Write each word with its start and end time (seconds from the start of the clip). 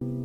Halo 0.00 0.16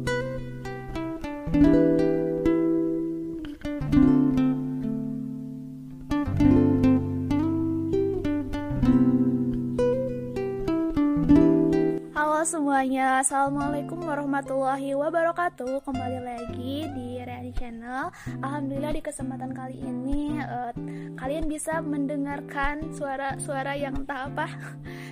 semuanya, 12.48 13.20
Assalamualaikum 13.20 14.00
warahmatullahi 14.00 14.96
wabarakatuh. 14.96 15.84
Kembali 15.84 16.24
lagi 16.24 16.88
di 16.96 17.20
Reani 17.20 17.52
Channel. 17.52 18.16
Alhamdulillah 18.40 18.96
di 18.96 19.04
kesempatan 19.04 19.52
kali 19.52 19.84
ini 19.84 20.40
uh, 20.40 20.72
Kalian 21.20 21.52
bisa 21.52 21.84
mendengarkan 21.84 22.96
suara-suara 22.96 23.76
yang 23.76 24.08
entah 24.08 24.32
apa. 24.32 24.48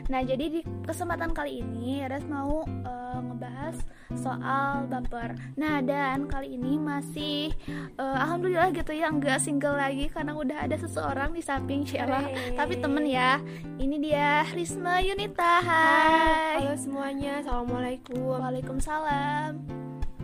Nah 0.04 0.20
jadi 0.20 0.52
di 0.52 0.60
kesempatan 0.84 1.32
kali 1.32 1.64
ini 1.64 2.04
Res 2.04 2.28
mau 2.28 2.68
uh, 2.68 3.13
ngebahas 3.24 3.76
soal 4.14 4.86
baper. 4.92 5.34
Nah 5.58 5.82
dan 5.82 6.30
kali 6.30 6.54
ini 6.54 6.78
masih 6.78 7.56
uh, 7.98 8.18
Alhamdulillah 8.22 8.70
gitu 8.76 8.94
ya 8.94 9.10
nggak 9.10 9.42
single 9.42 9.74
lagi 9.74 10.06
Karena 10.12 10.38
udah 10.38 10.70
ada 10.70 10.78
seseorang 10.78 11.34
di 11.34 11.42
samping 11.42 11.88
Sheila. 11.88 12.22
Tapi 12.54 12.78
temen 12.78 13.06
ya 13.08 13.42
Ini 13.80 13.96
dia 13.98 14.46
Risma 14.54 15.02
Yunita. 15.02 15.64
Hai. 15.64 16.62
Halo 16.62 16.76
semuanya, 16.78 17.42
Assalamualaikum. 17.42 18.20
Waalaikumsalam. 18.22 19.84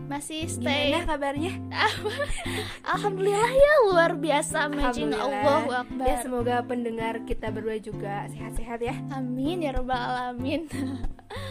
Masih 0.09 0.50
stay. 0.50 0.89
Gimana 0.89 1.05
kabarnya? 1.05 1.53
Alhamdulillah 2.97 3.52
ya 3.53 3.73
luar 3.86 4.11
biasa. 4.17 4.66
Majin 4.66 5.13
Allah 5.13 5.86
Akbar. 5.86 6.05
Ya 6.09 6.16
semoga 6.25 6.66
pendengar 6.66 7.22
kita 7.30 7.53
berdua 7.53 7.77
juga 7.77 8.25
sehat-sehat 8.34 8.81
ya. 8.81 8.97
Amin 9.13 9.61
ya 9.61 9.70
robbal 9.70 10.02
alamin 10.02 10.66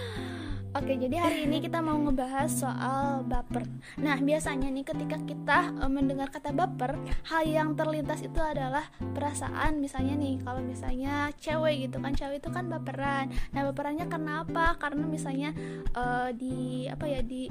Oke, 0.78 0.94
jadi 0.94 1.18
hari 1.18 1.42
ini 1.42 1.58
kita 1.58 1.82
mau 1.82 1.98
ngebahas 1.98 2.46
soal 2.46 3.26
baper. 3.26 3.66
Nah, 3.98 4.14
biasanya 4.22 4.70
nih 4.70 4.86
ketika 4.86 5.18
kita 5.26 5.74
e, 5.74 5.84
mendengar 5.90 6.30
kata 6.30 6.54
baper, 6.54 6.94
hal 7.26 7.42
yang 7.42 7.74
terlintas 7.74 8.22
itu 8.22 8.38
adalah 8.38 8.86
perasaan. 9.10 9.82
Misalnya 9.82 10.14
nih, 10.14 10.38
kalau 10.38 10.62
misalnya 10.62 11.34
cewek 11.42 11.90
gitu 11.90 11.98
kan, 11.98 12.14
cewek 12.14 12.38
itu 12.38 12.54
kan 12.54 12.70
baperan. 12.70 13.26
Nah, 13.50 13.66
baperannya 13.66 14.06
kenapa? 14.06 14.78
Karena 14.78 15.02
misalnya 15.02 15.50
e, 15.90 16.04
di 16.38 16.86
apa 16.86 17.10
ya 17.10 17.26
di 17.26 17.50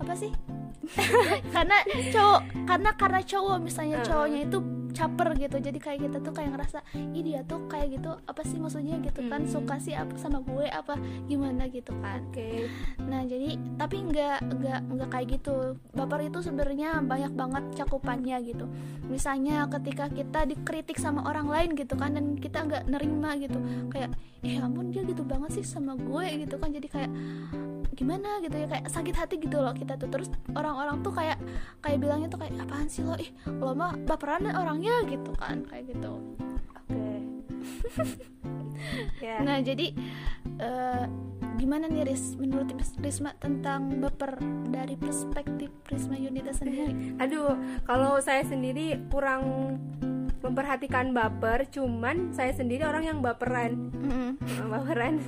apa 0.00 0.16
sih? 0.16 0.32
karena 1.54 1.76
cowok 2.10 2.42
karena 2.66 2.90
karena 2.98 3.20
cowok 3.22 3.56
misalnya 3.62 4.02
cowoknya 4.02 4.40
itu 4.50 4.58
caper 4.92 5.34
gitu. 5.36 5.56
Jadi 5.58 5.78
kayak 5.80 6.00
kita 6.08 6.18
tuh 6.22 6.32
kayak 6.32 6.50
ngerasa 6.56 6.78
ih 6.94 7.22
dia 7.24 7.40
tuh 7.44 7.66
kayak 7.66 8.00
gitu 8.00 8.10
apa 8.24 8.42
sih 8.44 8.58
maksudnya? 8.60 8.96
gitu 9.02 9.20
kan. 9.26 9.44
Suka 9.48 9.76
sih 9.82 9.96
apa 9.96 10.14
sama 10.16 10.40
gue 10.44 10.68
apa 10.68 10.96
gimana 11.26 11.66
gitu 11.68 11.92
kan. 12.00 12.20
Oke. 12.30 12.38
Okay. 12.38 12.56
nah 13.02 13.24
jadi 13.26 13.58
tapi 13.76 13.96
nggak 14.06 14.38
nggak 14.62 14.80
nggak 14.94 15.08
kayak 15.10 15.26
gitu. 15.40 15.76
Baper 15.92 16.20
itu 16.28 16.38
sebenarnya 16.44 17.02
banyak 17.02 17.32
banget 17.34 17.64
cakupannya 17.82 18.36
gitu. 18.46 18.66
Misalnya 19.08 19.66
ketika 19.68 20.08
kita 20.12 20.46
dikritik 20.46 20.96
sama 21.00 21.26
orang 21.26 21.48
lain 21.48 21.70
gitu 21.74 21.98
kan 21.98 22.14
dan 22.14 22.38
kita 22.38 22.64
nggak 22.64 22.84
nerima 22.88 23.34
gitu. 23.40 23.58
Kayak 23.90 24.14
eh 24.42 24.58
ampun 24.58 24.90
dia 24.90 25.06
gitu 25.06 25.22
banget 25.22 25.60
sih 25.60 25.64
sama 25.66 25.94
gue 25.98 26.46
gitu 26.46 26.56
kan. 26.58 26.70
Jadi 26.70 26.88
kayak 26.88 27.10
gimana 27.92 28.40
gitu 28.40 28.56
ya 28.56 28.66
kayak 28.68 28.86
sakit 28.88 29.14
hati 29.14 29.34
gitu 29.40 29.56
loh 29.60 29.72
kita 29.76 29.96
tuh. 30.00 30.08
Terus 30.08 30.28
orang-orang 30.56 31.04
tuh 31.04 31.12
kayak 31.12 31.38
kayak 31.84 31.98
bilangnya 32.00 32.28
tuh 32.32 32.40
kayak 32.40 32.54
apaan 32.60 32.88
sih 32.88 33.04
lo? 33.04 33.14
Ih 33.16 33.30
lo 33.48 33.72
mah 33.76 33.96
baperan 34.08 34.48
orangnya 34.48 35.04
gitu 35.08 35.32
kan 35.36 35.64
kayak 35.68 35.92
gitu. 35.92 36.12
Oke. 36.72 36.90
Okay. 36.90 37.18
yeah. 39.22 39.38
nah 39.44 39.62
jadi 39.62 39.94
uh, 40.58 41.06
gimana 41.60 41.86
nih 41.86 42.10
Ris 42.10 42.34
menurut 42.34 42.74
Risma 42.98 43.36
tentang 43.38 44.02
baper 44.02 44.40
dari 44.66 44.98
perspektif 44.98 45.70
Risma 45.86 46.18
Yunita 46.18 46.50
sendiri? 46.50 46.92
Aduh 47.22 47.54
kalau 47.86 48.18
saya 48.18 48.42
sendiri 48.42 48.98
kurang 49.12 49.76
memperhatikan 50.42 51.14
baper 51.14 51.70
cuman 51.70 52.34
saya 52.34 52.50
sendiri 52.50 52.82
orang 52.82 53.06
yang 53.06 53.18
baperan. 53.22 53.94
Mm 53.94 54.10
-hmm. 54.10 54.30
baperan 54.74 55.22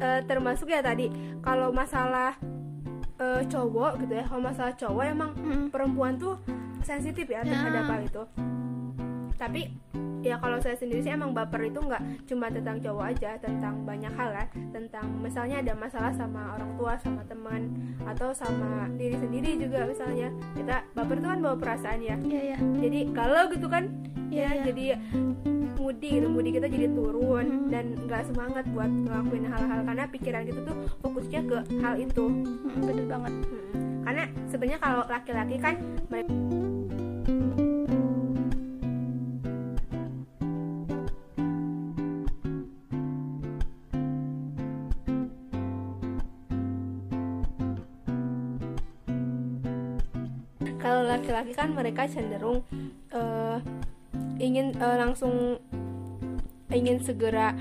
uh, 0.00 0.20
termasuk 0.24 0.70
ya 0.70 0.80
tadi 0.80 1.10
kalau 1.44 1.70
masalah 1.70 2.38
uh, 3.20 3.42
cowok 3.46 4.02
gitu 4.04 4.12
ya 4.18 4.24
kalau 4.26 4.42
masalah 4.42 4.72
cowok 4.74 5.04
emang 5.04 5.30
hmm. 5.34 5.66
perempuan 5.70 6.16
tuh 6.16 6.38
sensitif 6.84 7.24
ya 7.28 7.42
terhadap 7.42 7.84
hal 7.88 8.00
itu 8.04 8.22
tapi 9.34 9.70
ya 10.24 10.40
kalau 10.40 10.56
saya 10.56 10.72
sendiri 10.72 11.04
sih 11.04 11.12
emang 11.12 11.36
baper 11.36 11.68
itu 11.68 11.76
nggak 11.84 12.02
cuma 12.24 12.48
tentang 12.48 12.80
cowok 12.80 13.04
aja 13.12 13.36
tentang 13.36 13.84
banyak 13.84 14.12
hal 14.16 14.30
ya 14.32 14.44
tentang 14.72 15.06
misalnya 15.20 15.60
ada 15.60 15.72
masalah 15.76 16.12
sama 16.16 16.56
orang 16.56 16.70
tua 16.80 16.96
sama 17.04 17.20
teman 17.28 17.68
atau 18.08 18.32
sama 18.32 18.88
diri 18.96 19.20
sendiri 19.20 19.60
juga 19.60 19.84
misalnya 19.84 20.32
kita 20.56 20.80
baper 20.96 21.20
itu 21.20 21.28
kan 21.28 21.40
bawa 21.44 21.56
perasaan 21.60 22.00
ya 22.00 22.16
yeah, 22.24 22.56
yeah. 22.56 22.60
jadi 22.80 23.00
kalau 23.12 23.52
gitu 23.52 23.68
kan 23.68 23.84
yeah, 24.32 24.48
ya 24.48 24.52
yeah. 24.56 24.64
jadi 24.72 24.84
moody 25.84 26.08
gitu 26.16 26.28
moody 26.32 26.50
kita 26.56 26.66
jadi 26.72 26.88
turun 26.96 27.46
hmm. 27.46 27.68
dan 27.68 27.92
nggak 28.08 28.24
semangat 28.32 28.64
buat 28.72 28.88
ngelakuin 28.88 29.44
hal-hal 29.44 29.80
karena 29.84 30.04
pikiran 30.08 30.42
kita 30.48 30.60
tuh 30.64 30.76
fokusnya 31.04 31.40
ke 31.44 31.56
hal 31.84 31.94
itu 32.00 32.24
hmm, 32.24 32.80
bener 32.80 33.04
banget 33.04 33.32
hmm. 33.44 33.72
karena 34.08 34.24
sebenarnya 34.48 34.80
kalau 34.80 35.02
laki-laki 35.04 35.56
kan 35.60 35.76
mereka 36.08 36.32
laki-laki 51.44 51.52
kan 51.60 51.76
mereka 51.76 52.08
cenderung 52.08 52.64
uh, 53.12 53.60
ingin 54.40 54.72
uh, 54.80 54.96
langsung 54.96 55.60
ingin 56.72 56.98
segera 56.98 57.54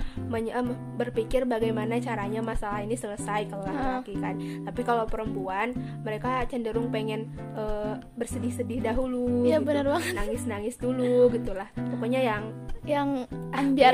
berpikir 0.98 1.46
bagaimana 1.46 2.02
caranya 2.02 2.42
masalah 2.42 2.82
ini 2.82 2.98
selesai 2.98 3.46
kalau 3.46 3.62
laki-laki 3.68 4.16
kan. 4.18 4.36
Tapi 4.66 4.82
kalau 4.82 5.06
perempuan 5.06 5.76
mereka 6.02 6.48
cenderung 6.50 6.90
pengen 6.90 7.30
uh, 7.54 8.02
bersedih-sedih 8.18 8.82
dahulu 8.82 9.46
ya 9.46 9.62
gitu. 9.62 9.70
benar 9.70 9.86
banget. 9.86 10.18
Nangis-nangis 10.18 10.76
dulu 10.82 11.30
gitulah. 11.30 11.70
Pokoknya 11.76 12.26
yang 12.26 12.44
yang 12.84 13.30
ambiar. 13.54 13.94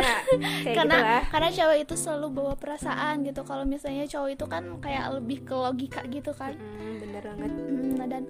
kayak 0.64 0.76
karena 0.78 0.98
gitulah. 0.98 1.22
karena 1.36 1.50
cewek 1.52 1.78
itu 1.84 1.96
selalu 2.00 2.28
bawa 2.32 2.54
perasaan 2.56 3.26
gitu. 3.28 3.44
Kalau 3.44 3.68
misalnya 3.68 4.08
cowok 4.08 4.30
itu 4.40 4.46
kan 4.48 4.64
kayak 4.80 5.20
lebih 5.20 5.44
ke 5.44 5.52
logika 5.58 6.02
gitu 6.08 6.32
kan. 6.32 6.56
Hmm, 6.56 6.96
bener 7.02 7.24
banget. 7.28 7.52
Hmm, 7.52 7.92
nah 8.00 8.08
dan 8.08 8.24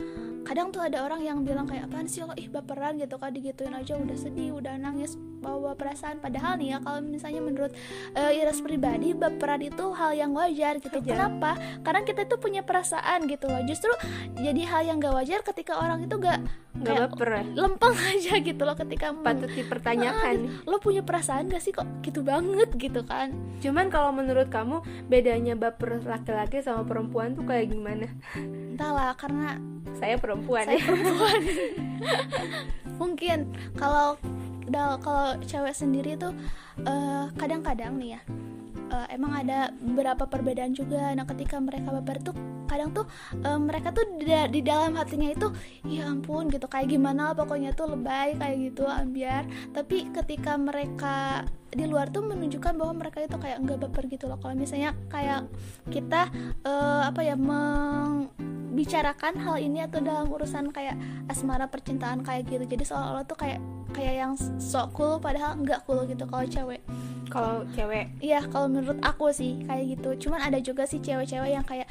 kadang 0.47 0.69
tuh 0.73 0.81
ada 0.83 1.03
orang 1.05 1.21
yang 1.23 1.43
bilang 1.43 1.67
kayak 1.67 1.89
apaan 1.89 2.07
sih 2.07 2.23
lo? 2.23 2.33
Ih 2.35 2.49
baperan 2.51 2.99
gitu 2.99 3.15
kan 3.19 3.31
digituin 3.31 3.75
aja 3.75 3.95
udah 3.99 4.17
sedih 4.17 4.55
udah 4.55 4.75
nangis 4.79 5.15
bawa 5.39 5.73
perasaan. 5.75 6.19
Padahal 6.19 6.59
nih 6.59 6.75
ya 6.75 6.77
kalau 6.83 6.99
misalnya 7.03 7.41
menurut 7.41 7.71
uh, 8.15 8.31
Iras 8.31 8.59
pribadi 8.59 9.15
baperan 9.15 9.63
itu 9.63 9.85
hal 9.95 10.11
yang 10.15 10.31
wajar 10.35 10.77
gitu. 10.77 10.99
Wajar. 10.99 11.09
kenapa? 11.15 11.51
Karena 11.81 12.01
kita 12.03 12.27
itu 12.27 12.35
punya 12.37 12.61
perasaan 12.61 13.25
gitu 13.25 13.47
loh. 13.47 13.61
Justru 13.65 13.91
jadi 14.39 14.61
hal 14.67 14.81
yang 14.85 14.97
gak 14.99 15.15
wajar 15.15 15.39
ketika 15.41 15.79
orang 15.79 16.05
itu 16.05 16.15
gak 16.19 16.39
nggak 16.79 17.11
baper 17.11 17.29
ya? 17.33 17.43
lempeng 17.57 17.97
aja 18.13 18.33
gitu 18.39 18.61
loh 18.63 18.77
ketika 18.77 19.11
patut 19.11 19.51
dipertanyakan. 19.51 20.35
Ah, 20.47 20.69
lo 20.69 20.77
punya 20.79 21.01
perasaan 21.01 21.49
gak 21.49 21.63
sih 21.63 21.73
kok 21.73 21.87
gitu 22.05 22.21
banget 22.21 22.69
gitu 22.77 23.01
kan? 23.03 23.33
Cuman 23.59 23.89
kalau 23.91 24.13
menurut 24.13 24.47
kamu 24.47 24.83
bedanya 25.09 25.57
baper 25.57 25.99
laki-laki 26.03 26.61
sama 26.63 26.85
perempuan 26.85 27.35
tuh 27.35 27.43
kayak 27.43 27.73
gimana? 27.73 28.07
Entahlah 28.37 29.15
karena 29.17 29.59
saya 29.99 30.15
perempuan. 30.15 30.63
Saya 30.63 30.79
perempuan. 30.79 31.39
Mungkin 33.01 33.39
kalau 33.75 34.15
kalau 35.01 35.35
cewek 35.43 35.73
sendiri 35.73 36.13
tuh 36.15 36.33
uh, 36.85 37.27
kadang-kadang 37.35 37.97
nih 37.97 38.17
ya 38.17 38.21
uh, 38.89 39.07
emang 39.13 39.45
ada 39.45 39.71
beberapa 39.77 40.25
perbedaan 40.25 40.73
juga. 40.75 41.13
Nah 41.15 41.25
ketika 41.29 41.61
mereka 41.61 41.93
baper 41.93 42.19
tuh 42.21 42.35
kadang 42.69 42.93
tuh 42.93 43.05
uh, 43.45 43.57
mereka 43.57 43.89
tuh 43.89 44.05
di, 44.21 44.29
di 44.29 44.61
dalam 44.61 44.93
hatinya 44.97 45.29
itu 45.31 45.47
ya 45.85 46.09
ampun 46.09 46.49
gitu. 46.49 46.65
Kayak 46.67 46.93
gimana 46.93 47.31
lah 47.31 47.35
pokoknya 47.37 47.73
tuh 47.73 47.95
lebay 47.95 48.35
kayak 48.37 48.73
gitu 48.73 48.83
ambiar 48.85 49.45
tapi 49.71 50.09
ketika 50.13 50.57
mereka 50.57 51.45
di 51.69 51.85
luar 51.85 52.09
tuh 52.09 52.25
menunjukkan 52.25 52.73
bahwa 52.81 52.97
mereka 52.97 53.21
itu 53.21 53.37
kayak 53.37 53.61
enggak 53.61 53.77
baper 53.85 54.09
gitu 54.09 54.25
loh. 54.25 54.41
Kalau 54.41 54.57
misalnya 54.57 54.97
kayak 55.13 55.45
kita 55.93 56.33
uh, 56.65 57.05
apa 57.05 57.21
ya 57.21 57.37
membicarakan 57.37 59.37
hal 59.37 59.61
ini 59.61 59.85
atau 59.85 60.01
dalam 60.01 60.33
urusan 60.33 60.73
kayak 60.73 60.97
asmara 61.29 61.69
percintaan 61.69 62.25
kayak 62.25 62.49
gitu. 62.49 62.65
Jadi 62.65 62.89
seolah-olah 62.89 63.25
tuh 63.29 63.37
kayak 63.37 63.61
kayak 63.93 64.15
yang 64.21 64.33
sok 64.57 64.97
cool 64.97 65.21
padahal 65.21 65.57
enggak 65.57 65.81
cool 65.85 66.05
gitu 66.05 66.25
kalau 66.29 66.45
cewek 66.45 66.81
kalau 67.29 67.63
cewek. 67.71 68.09
Iya 68.19 68.43
kalau 68.49 68.67
menurut 68.67 68.99
aku 68.99 69.29
sih 69.31 69.61
kayak 69.63 69.97
gitu. 69.97 70.27
Cuman 70.27 70.41
ada 70.41 70.57
juga 70.59 70.83
sih 70.83 70.99
cewek-cewek 70.99 71.51
yang 71.53 71.63
kayak 71.63 71.87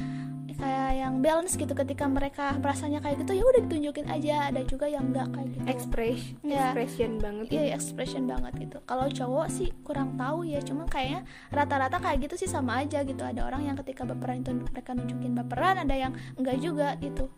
kayak 0.59 0.91
yang 0.99 1.23
balance 1.23 1.55
gitu 1.55 1.71
ketika 1.71 2.11
mereka 2.11 2.51
merasanya 2.59 2.99
kayak 2.99 3.23
gitu 3.23 3.39
ya 3.39 3.47
udah 3.47 3.63
ditunjukin 3.63 4.07
aja. 4.11 4.51
Ada 4.51 4.67
juga 4.67 4.91
yang 4.91 5.15
enggak 5.15 5.31
kayak 5.31 5.49
gitu. 5.55 5.65
Express 5.71 6.19
Ya. 6.43 6.75
expression 6.75 7.11
banget 7.23 7.47
iya 7.55 7.63
expression 7.79 8.27
banget 8.27 8.53
gitu. 8.67 8.83
Kalau 8.83 9.07
cowok 9.07 9.47
sih 9.55 9.71
kurang 9.87 10.19
tahu 10.19 10.43
ya 10.43 10.59
cuma 10.67 10.91
kayaknya 10.91 11.23
rata-rata 11.55 12.03
kayak 12.03 12.27
gitu 12.27 12.35
sih 12.43 12.51
sama 12.51 12.83
aja 12.83 13.07
gitu. 13.07 13.23
Ada 13.23 13.47
orang 13.47 13.71
yang 13.71 13.77
ketika 13.79 14.03
baperan 14.03 14.43
itu 14.43 14.51
mereka 14.51 14.99
nunjukin 14.99 15.33
baperan 15.39 15.87
ada 15.87 15.95
yang 15.95 16.13
enggak 16.35 16.59
juga 16.59 16.99
gitu. 16.99 17.31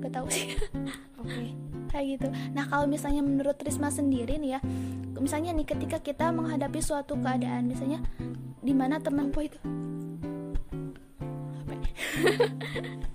Gak 0.00 0.12
tahu 0.16 0.26
sih. 0.32 0.56
Oke. 1.20 1.52
Kayak 1.92 2.06
gitu. 2.16 2.28
Nah 2.56 2.64
kalau 2.72 2.88
misalnya 2.88 3.20
menurut 3.20 3.60
Risma 3.60 3.92
sendiri 3.92 4.40
nih 4.40 4.56
ya 4.56 4.60
misalnya 5.20 5.52
nih 5.52 5.66
ketika 5.66 5.98
kita 6.00 6.32
menghadapi 6.32 6.80
suatu 6.80 7.18
keadaan 7.18 7.68
misalnya 7.68 8.00
di 8.62 8.72
mana 8.72 9.02
teman 9.02 9.34
po 9.34 9.42
itu 9.44 9.58
ya? 9.58 9.66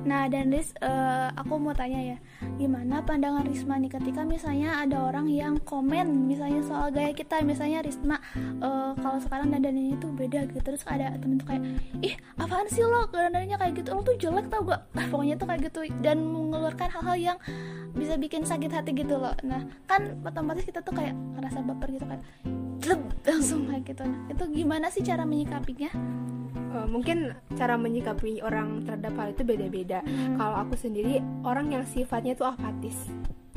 Nah 0.00 0.26
dan 0.26 0.50
Riz, 0.50 0.74
eh, 0.82 1.28
aku 1.38 1.54
mau 1.62 1.70
tanya 1.70 2.02
ya, 2.02 2.18
gimana 2.60 3.00
pandangan 3.00 3.48
Risma 3.48 3.80
nih 3.80 3.88
ketika 3.88 4.20
misalnya 4.20 4.84
ada 4.84 5.00
orang 5.00 5.32
yang 5.32 5.56
komen 5.64 6.28
misalnya 6.28 6.60
soal 6.60 6.92
gaya 6.92 7.16
kita, 7.16 7.40
misalnya 7.40 7.80
Risma 7.80 8.20
eh, 8.36 8.92
kalau 9.00 9.16
sekarang 9.16 9.48
dandannya 9.48 9.96
itu 9.96 10.12
beda 10.12 10.44
gitu, 10.52 10.60
terus 10.60 10.84
ada 10.84 11.16
temen 11.16 11.40
tuh 11.40 11.48
kayak, 11.48 11.64
ih 12.04 12.14
apaan 12.36 12.68
sih 12.68 12.84
lo 12.84 13.08
dandannya 13.08 13.56
kayak 13.56 13.72
gitu, 13.80 13.96
lo 13.96 14.04
tuh 14.04 14.16
jelek 14.20 14.52
tau 14.52 14.60
gak? 14.68 14.84
Nah, 14.92 15.04
pokoknya 15.08 15.34
tuh 15.40 15.46
kayak 15.48 15.60
gitu 15.72 15.80
dan 16.04 16.20
mengeluarkan 16.20 16.88
hal-hal 16.92 17.16
yang 17.16 17.38
bisa 17.96 18.14
bikin 18.20 18.44
sakit 18.44 18.70
hati 18.70 18.92
gitu 18.94 19.16
loh. 19.16 19.34
Nah 19.42 19.66
kan 19.88 20.20
otomatis 20.22 20.62
kita 20.62 20.84
tuh 20.84 20.94
kayak 20.94 21.16
ngerasa 21.16 21.64
baper 21.64 21.88
gitu 21.96 22.06
kan, 22.06 22.20
Gleb, 22.78 23.00
langsung 23.24 23.66
kayak 23.66 23.82
gitu. 23.88 24.04
Nah 24.04 24.30
itu 24.30 24.44
gimana 24.52 24.86
sih 24.92 25.02
cara 25.02 25.24
menyikapinya? 25.24 25.90
Eh, 26.54 26.86
mungkin 26.86 27.34
cara 27.58 27.74
menyikapi 27.74 28.42
orang 28.42 28.86
terhadap 28.86 29.12
hal 29.18 29.28
itu 29.34 29.42
beda-beda. 29.42 29.98
Kalau 30.38 30.56
aku 30.62 30.74
sendiri 30.78 31.18
orang 31.42 31.74
yang 31.74 31.84
sifatnya 31.86 32.38
itu 32.38 32.44
apatis. 32.46 32.98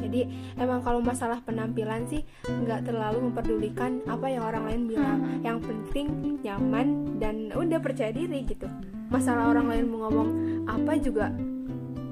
Jadi 0.01 0.27
emang 0.59 0.83
kalau 0.83 0.99
masalah 0.99 1.39
penampilan 1.45 2.03
sih 2.11 2.27
nggak 2.43 2.91
terlalu 2.91 3.29
memperdulikan 3.29 4.03
apa 4.09 4.27
yang 4.27 4.43
orang 4.43 4.63
lain 4.67 4.81
bilang. 4.89 5.19
Yang 5.45 5.57
penting 5.69 6.07
nyaman 6.41 7.17
dan 7.21 7.53
udah 7.53 7.79
percaya 7.79 8.09
diri 8.09 8.43
gitu. 8.43 8.67
Masalah 9.13 9.53
orang 9.53 9.69
lain 9.69 9.85
mau 9.87 10.09
ngomong 10.09 10.29
apa 10.65 10.97
juga 10.97 11.29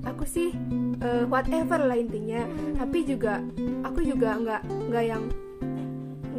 aku 0.06 0.24
sih 0.26 0.54
eh, 1.02 1.26
whatever 1.26 1.82
lah 1.82 1.98
intinya. 1.98 2.46
Tapi 2.78 3.04
juga 3.04 3.42
aku 3.82 4.06
juga 4.06 4.38
nggak 4.38 4.62
nggak 4.88 5.06
yang 5.06 5.24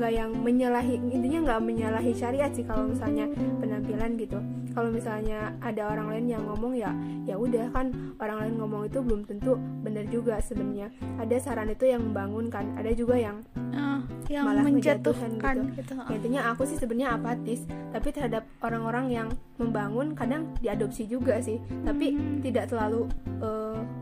nggak 0.03 0.15
yang 0.19 0.35
menyalahi 0.35 0.99
intinya 1.15 1.39
nggak 1.47 1.61
menyalahi 1.63 2.11
syariat 2.11 2.51
sih 2.51 2.67
kalau 2.67 2.91
misalnya 2.91 3.31
penampilan 3.63 4.19
gitu. 4.19 4.43
Kalau 4.75 4.91
misalnya 4.91 5.55
ada 5.63 5.95
orang 5.95 6.11
lain 6.11 6.27
yang 6.27 6.43
ngomong 6.49 6.75
ya 6.75 6.91
ya 7.23 7.39
udah 7.39 7.71
kan 7.71 7.95
orang 8.19 8.43
lain 8.43 8.55
ngomong 8.59 8.91
itu 8.91 8.99
belum 8.99 9.23
tentu 9.31 9.55
benar 9.87 10.11
juga 10.11 10.43
sebenarnya. 10.43 10.91
Ada 11.23 11.39
saran 11.39 11.71
itu 11.71 11.87
yang 11.87 12.03
membangunkan 12.11 12.75
ada 12.75 12.91
juga 12.91 13.15
yang 13.15 13.47
Ah, 13.73 14.05
yang 14.29 14.45
malah 14.45 14.67
menjatuhkan 14.67 15.39
menjatuhkan 15.39 15.57
gitu. 15.79 15.93
Ya, 15.97 16.15
intinya 16.19 16.41
aku 16.53 16.69
sih 16.69 16.77
sebenarnya 16.77 17.17
apatis 17.17 17.65
tapi 17.95 18.13
terhadap 18.13 18.45
orang-orang 18.61 19.07
yang 19.09 19.29
membangun 19.57 20.19
kadang 20.19 20.51
diadopsi 20.59 21.07
juga 21.07 21.39
sih. 21.39 21.63
Tapi 21.87 22.19
tidak 22.43 22.69
terlalu 22.75 23.07
mem- 23.39 24.02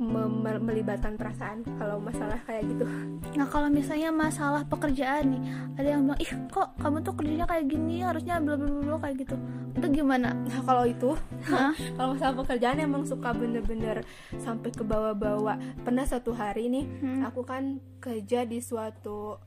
melibatkan 0.00 1.14
perasaan 1.14 1.60
kalau 1.76 2.00
masalah 2.00 2.40
kayak 2.48 2.64
gitu 2.66 2.84
Nah 3.30 3.46
kalau 3.46 3.68
misalnya 3.68 4.10
masalah 4.10 4.66
pekerjaan 4.66 5.36
nih, 5.36 5.42
ada 5.78 5.88
yang 5.92 6.02
bilang, 6.02 6.18
ih 6.18 6.32
kok 6.50 6.74
kamu 6.76 6.98
tuh 7.00 7.14
kerjanya 7.14 7.46
kayak 7.46 7.68
gini, 7.68 8.02
harusnya 8.02 8.42
bla 8.42 8.58
bla 8.58 8.66
bla 8.66 8.80
bla," 8.82 8.96
kayak 8.98 9.16
gitu. 9.22 9.36
Itu 9.76 9.86
gimana? 9.86 10.34
Nah 10.34 10.60
kalau 10.66 10.82
itu 10.82 11.14
kalau 11.96 12.18
masalah 12.18 12.34
pekerjaan 12.42 12.82
emang 12.82 13.06
suka 13.06 13.30
bener-bener 13.30 14.02
sampai 14.36 14.74
ke 14.74 14.82
bawah-bawah. 14.82 15.54
Pernah 15.84 16.04
satu 16.04 16.32
hari 16.32 16.66
nih 16.66 16.84
Hmm. 17.00 17.22
aku 17.22 17.46
kan 17.46 17.78
kerja 17.98 18.42
di 18.42 18.58
suatu 18.58 19.38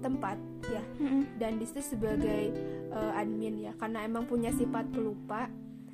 tempat 0.00 0.40
ya 0.64 0.80
Mm-mm. 0.96 1.36
dan 1.36 1.60
di 1.60 1.68
situ 1.68 1.92
sebagai 1.92 2.52
eh, 2.88 3.12
admin 3.12 3.60
ya 3.60 3.72
karena 3.76 4.00
emang 4.00 4.24
punya 4.24 4.48
sifat 4.50 4.88
pelupa 4.88 5.50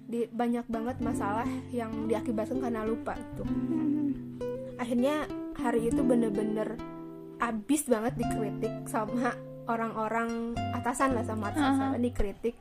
di 0.07 0.31
banyak 0.31 0.67
banget 0.71 0.97
masalah 1.03 1.47
yang 1.75 2.07
diakibatkan 2.07 2.63
karena 2.63 2.87
lupa. 2.87 3.19
Mm-mm. 3.43 4.15
Akhirnya 4.79 5.27
hari 5.59 5.91
itu 5.91 6.01
bener-bener 6.01 6.79
abis 7.43 7.85
banget 7.91 8.17
dikritik 8.17 8.87
sama 8.89 9.35
orang-orang 9.67 10.55
atasan 10.73 11.15
lah 11.15 11.23
sama 11.23 11.51
atasan 11.51 11.99
dikritik. 11.99 12.55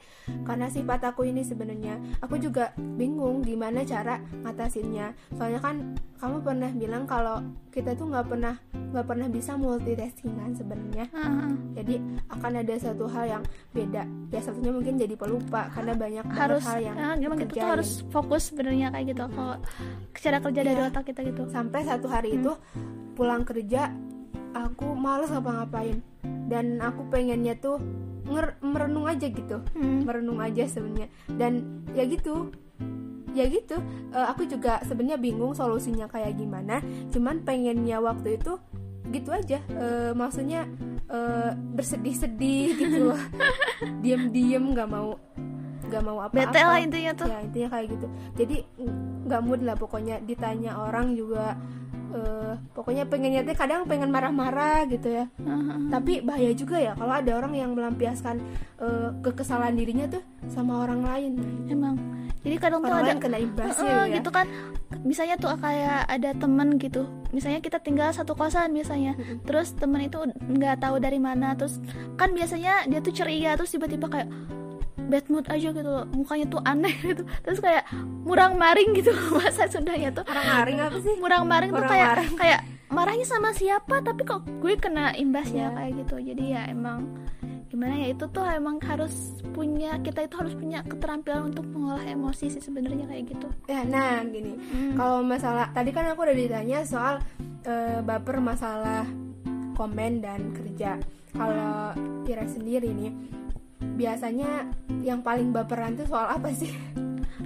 Karena 0.43 0.67
sifat 0.67 1.05
aku 1.05 1.25
ini 1.25 1.41
sebenarnya 1.41 1.97
aku 2.19 2.37
juga 2.37 2.73
bingung 2.77 3.41
gimana 3.41 3.81
cara 3.81 4.17
ngatasinnya. 4.41 5.13
Soalnya 5.37 5.61
kan 5.61 5.75
kamu 6.15 6.41
pernah 6.41 6.71
bilang 6.71 7.03
kalau 7.05 7.43
kita 7.69 7.93
tuh 7.93 8.09
nggak 8.09 8.25
pernah 8.25 8.55
nggak 8.73 9.05
pernah 9.05 9.27
bisa 9.27 9.53
multitaskingan 9.55 10.55
sebenarnya. 10.55 11.05
Ah, 11.13 11.51
jadi 11.75 11.99
akan 12.31 12.51
ada 12.63 12.73
satu 12.79 13.05
hal 13.05 13.25
yang 13.39 13.43
beda. 13.71 14.03
Ya 14.31 14.39
satunya 14.41 14.71
mungkin 14.71 14.97
jadi 14.97 15.13
pelupa 15.13 15.69
karena 15.71 15.93
banyak 15.93 16.25
harus 16.31 16.63
hal 16.65 16.79
yang 16.81 16.95
ah, 16.97 17.13
emang 17.15 17.37
kita 17.37 17.45
tuh 17.45 17.53
dikerjain. 17.53 17.71
harus 17.75 17.89
fokus 18.09 18.49
sebenarnya 18.49 18.87
kayak 18.89 19.05
gitu 19.13 19.23
kalau 19.29 19.55
cara 20.15 20.37
kerja 20.41 20.61
dari 20.63 20.73
Iya. 20.75 20.89
otak 20.89 21.03
kita 21.05 21.21
gitu. 21.23 21.43
sampai 21.51 21.81
satu 21.85 22.07
hari 22.09 22.35
itu 22.35 22.51
pulang 23.15 23.43
kerja 23.43 23.91
aku 24.55 24.95
males 24.95 25.27
ngapa-ngapain 25.27 25.99
dan 26.47 26.79
aku 26.79 27.03
pengennya 27.11 27.59
tuh 27.59 27.83
nger- 28.25 28.57
merenung 28.63 29.05
aja 29.05 29.27
gitu. 29.27 29.59
Hmm. 29.75 30.07
merenung 30.07 30.39
aja 30.39 30.63
sebenarnya. 30.65 31.11
Dan 31.27 31.83
ya 31.91 32.07
gitu. 32.07 32.49
Ya 33.35 33.45
gitu. 33.45 33.75
Eh, 34.15 34.25
aku 34.25 34.47
juga 34.47 34.79
sebenarnya 34.81 35.19
bingung 35.19 35.51
solusinya 35.51 36.07
kayak 36.07 36.39
gimana. 36.39 36.79
Cuman 37.11 37.43
pengennya 37.43 37.99
waktu 37.99 38.39
itu 38.39 38.55
gitu 39.11 39.29
aja. 39.29 39.59
Eh, 39.67 40.11
maksudnya 40.15 40.63
eh, 41.05 41.51
bersedih-sedih 41.53 42.67
gitu 42.81 43.11
loh. 43.11 43.21
Diem-diem 43.99 44.63
nggak 44.71 44.87
mau 44.87 45.19
nggak 45.85 46.01
mau 46.01 46.17
apa-apa. 46.17 46.49
Bete 46.49 46.61
lah 46.63 46.79
intinya 46.81 47.11
tuh. 47.13 47.27
ya 47.29 47.39
intinya 47.43 47.69
kayak 47.69 47.87
gitu. 47.93 48.07
Jadi 48.39 48.57
nggak 49.27 49.41
mood 49.43 49.61
lah 49.61 49.75
pokoknya. 49.75 50.17
Ditanya 50.23 50.79
orang 50.79 51.13
juga 51.13 51.59
eh, 52.13 52.53
pokoknya 52.75 53.03
pengennya 53.09 53.41
tuh 53.41 53.55
kadang 53.57 53.87
pengen 53.89 54.09
marah-marah 54.11 54.85
gitu 54.91 55.09
ya. 55.09 55.25
Ah. 55.45 55.77
tapi 55.89 56.19
bahaya 56.21 56.51
juga 56.53 56.77
ya 56.81 56.93
kalau 56.97 57.13
ada 57.15 57.31
orang 57.37 57.53
yang 57.55 57.71
melampiaskan 57.73 58.41
eh, 58.81 59.09
kekesalan 59.23 59.73
dirinya 59.73 60.05
tuh 60.11 60.23
sama 60.51 60.85
orang 60.85 61.01
lain. 61.01 61.31
Emang. 61.69 61.95
Jadi 62.45 62.55
kadang 62.61 62.85
tuh 62.85 62.93
orang 62.93 63.01
ada 63.01 63.11
lain 63.17 63.21
kena 63.25 63.37
imbasnya 63.41 63.89
Heeh, 63.89 64.05
ya. 64.05 64.15
gitu 64.21 64.29
kan. 64.29 64.45
Misalnya 65.01 65.35
tuh 65.41 65.49
kayak 65.57 66.05
ada 66.05 66.29
temen 66.37 66.77
gitu. 66.77 67.09
Misalnya 67.33 67.57
kita 67.57 67.81
tinggal 67.81 68.13
satu 68.13 68.37
kosan 68.37 68.69
misalnya 68.69 69.17
terus 69.49 69.73
temen 69.73 70.05
itu 70.05 70.21
nggak 70.29 70.77
tahu 70.77 71.01
dari 71.01 71.17
mana. 71.17 71.57
Terus 71.57 71.81
kan 72.21 72.37
biasanya 72.37 72.85
dia 72.85 73.01
tuh 73.01 73.13
ceria. 73.17 73.57
Terus 73.57 73.73
tiba-tiba 73.73 74.05
kayak 74.05 74.29
bad 75.05 75.25
mood 75.27 75.45
aja 75.47 75.69
gitu 75.69 75.85
loh. 75.85 76.05
Mukanya 76.09 76.45
tuh 76.47 76.61
aneh 76.61 76.95
gitu. 77.09 77.23
Terus 77.41 77.59
kayak 77.59 77.85
murang 78.23 78.55
maring 78.55 78.93
gitu 78.93 79.11
bahasa 79.35 79.65
Sundanya 79.65 80.09
tuh. 80.11 80.23
Orang 80.23 80.47
aring 80.59 80.77
apa 80.79 80.97
sih? 80.99 81.13
Murang 81.15 81.43
maring 81.45 81.69
tuh 81.69 81.77
Murang 81.77 81.91
kayak 81.91 82.09
maring. 82.11 82.33
kayak 82.35 82.59
marahnya 82.87 83.25
sama 83.25 83.49
siapa? 83.51 83.95
Tapi 83.99 84.21
kok 84.23 84.41
gue 84.59 84.73
kena 84.75 85.13
imbasnya 85.13 85.69
Iya. 85.69 85.75
kayak 85.75 85.91
gitu. 86.01 86.15
Jadi 86.23 86.43
ya 86.49 86.61
emang 86.65 86.99
gimana 87.65 87.97
ya 87.97 88.07
itu 88.09 88.25
tuh 88.25 88.45
emang 88.45 88.79
harus 88.79 89.11
punya 89.51 89.99
kita 89.99 90.23
itu 90.23 90.37
harus 90.37 90.53
punya 90.53 90.79
keterampilan 90.81 91.49
untuk 91.49 91.65
mengolah 91.65 92.05
emosi 92.05 92.47
sih 92.49 92.61
sebenarnya 92.61 93.03
kayak 93.05 93.25
gitu. 93.27 93.47
Ya 93.65 93.83
nah 93.83 94.23
gini. 94.23 94.55
Hmm. 94.55 94.95
kalau 94.95 95.19
masalah 95.19 95.67
tadi 95.69 95.89
kan 95.89 96.07
aku 96.07 96.23
udah 96.23 96.37
ditanya 96.37 96.83
soal 96.83 97.19
eh, 97.63 97.99
baper 97.99 98.39
masalah 98.39 99.03
komen 99.73 100.23
dan 100.23 100.53
kerja. 100.53 100.95
Kalau 101.31 101.91
Tira 102.23 102.47
sendiri 102.47 102.89
nih 102.89 103.11
biasanya 103.95 104.67
yang 105.01 105.23
paling 105.23 105.55
baperan 105.55 105.95
tuh 105.95 106.05
soal 106.05 106.27
apa 106.27 106.51
sih? 106.51 106.71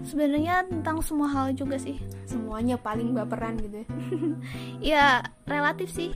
Sebenarnya 0.05 0.65
tentang 0.65 1.01
semua 1.05 1.29
hal 1.29 1.53
juga 1.53 1.77
sih. 1.77 2.01
Semuanya 2.25 2.77
paling 2.81 3.13
baperan 3.13 3.57
gitu 3.61 3.83
ya. 3.83 3.87
ya 4.97 5.05
relatif 5.45 5.93
sih. 5.93 6.11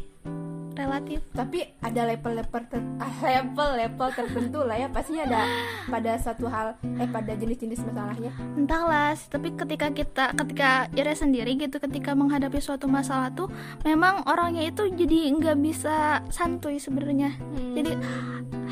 Relatif. 0.74 1.22
Tapi 1.38 1.70
ada 1.86 2.02
level-level 2.10 2.62
ter- 2.66 2.82
level-level 3.30 4.10
tertentu 4.10 4.66
lah 4.66 4.78
ya. 4.82 4.88
Pasti 4.90 5.22
ada 5.22 5.46
pada 5.86 6.18
satu 6.18 6.50
hal 6.50 6.74
eh 6.98 7.06
pada 7.06 7.38
jenis-jenis 7.38 7.86
masalahnya. 7.86 8.34
Entahlah 8.58 9.14
tapi 9.30 9.54
ketika 9.54 9.94
kita 9.94 10.34
ketika 10.34 10.90
Ira 10.98 11.14
sendiri 11.14 11.54
gitu 11.62 11.78
ketika 11.78 12.18
menghadapi 12.18 12.58
suatu 12.58 12.90
masalah 12.90 13.30
tuh 13.38 13.54
memang 13.86 14.26
orangnya 14.26 14.66
itu 14.66 14.90
jadi 14.90 15.30
nggak 15.38 15.58
bisa 15.62 16.26
santuy 16.34 16.82
sebenarnya. 16.82 17.38
Hmm. 17.38 17.78
jadi 17.78 17.92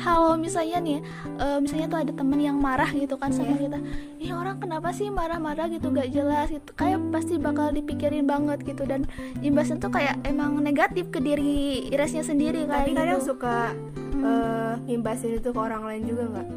kalau 0.02 0.34
misalnya 0.34 0.78
nih 0.82 0.98
uh, 1.38 1.62
misalnya 1.62 1.86
tuh 1.86 2.00
ada 2.02 2.12
temen 2.12 2.40
yang 2.42 2.58
marah 2.58 2.90
gitu 2.90 3.14
kan 3.14 3.30
sama 3.30 3.54
yeah. 3.54 3.60
kita 3.70 3.78
ini 4.18 4.30
orang 4.34 4.58
kenapa 4.58 4.90
sih 4.90 5.08
marah-marah 5.08 5.70
gitu 5.70 5.94
gak 5.94 6.10
jelas 6.10 6.50
gitu 6.50 6.70
kayak 6.74 6.98
pasti 7.14 7.38
bakal 7.38 7.70
dipikirin 7.70 8.26
banget 8.26 8.66
gitu 8.66 8.82
dan 8.82 9.06
imbasnya 9.40 9.78
tuh 9.78 9.94
kayak 9.94 10.18
emang 10.26 10.58
negatif 10.58 11.08
ke 11.14 11.22
diri 11.22 11.86
Iresnya 11.88 12.26
sendiri 12.26 12.66
kayak 12.66 12.90
tapi 12.90 12.92
kadang 12.98 13.22
gitu. 13.22 13.30
suka 13.32 13.72
hmm. 14.18 14.22
uh, 14.26 14.74
imbasin 14.90 15.38
itu 15.38 15.54
ke 15.54 15.60
orang 15.60 15.86
lain 15.86 16.02
juga 16.04 16.24
nggak 16.34 16.48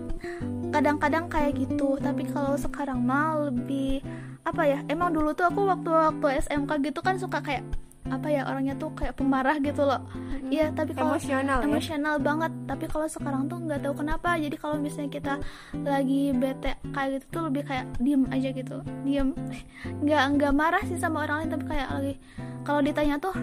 kadang-kadang 0.73 1.25
kayak 1.31 1.53
gitu 1.55 1.95
tapi 2.01 2.27
kalau 2.27 2.57
sekarang 2.59 2.99
mah 2.99 3.47
lebih 3.47 4.03
apa 4.45 4.61
ya 4.67 4.79
emang 4.91 5.13
dulu 5.13 5.31
tuh 5.31 5.47
aku 5.47 5.65
waktu 5.65 5.89
waktu 5.89 6.25
SMK 6.45 6.71
gitu 6.91 6.99
kan 6.99 7.15
suka 7.17 7.39
kayak 7.39 7.63
apa 8.05 8.29
ya 8.29 8.45
orangnya 8.45 8.77
tuh 8.77 8.93
kayak 8.93 9.17
pemarah 9.17 9.57
gitu 9.57 9.81
loh 9.81 10.05
iya 10.53 10.69
hmm. 10.69 10.77
tapi 10.77 10.93
kalau 10.93 11.17
emosional 11.17 11.57
ya? 11.57 11.65
emosional 11.65 12.15
banget 12.21 12.53
tapi 12.65 12.85
kalau 12.89 13.07
sekarang 13.09 13.47
tuh 13.47 13.61
nggak 13.61 13.81
tahu 13.85 14.05
kenapa. 14.05 14.37
Jadi 14.37 14.55
kalau 14.57 14.77
misalnya 14.81 15.11
kita 15.13 15.33
lagi 15.85 16.33
bete 16.33 16.77
kayak 16.93 17.09
gitu 17.21 17.25
tuh 17.29 17.41
lebih 17.49 17.63
kayak 17.65 17.85
diem 18.01 18.23
aja 18.29 18.49
gitu. 18.51 18.77
Diem. 19.05 19.29
Nggak 20.05 20.23
nggak 20.37 20.53
marah 20.53 20.83
sih 20.85 20.97
sama 20.97 21.25
orang 21.25 21.45
lain 21.45 21.49
tapi 21.53 21.65
kayak 21.69 21.89
lagi 21.93 22.13
kalau 22.65 22.81
ditanya 22.81 23.15
tuh 23.21 23.35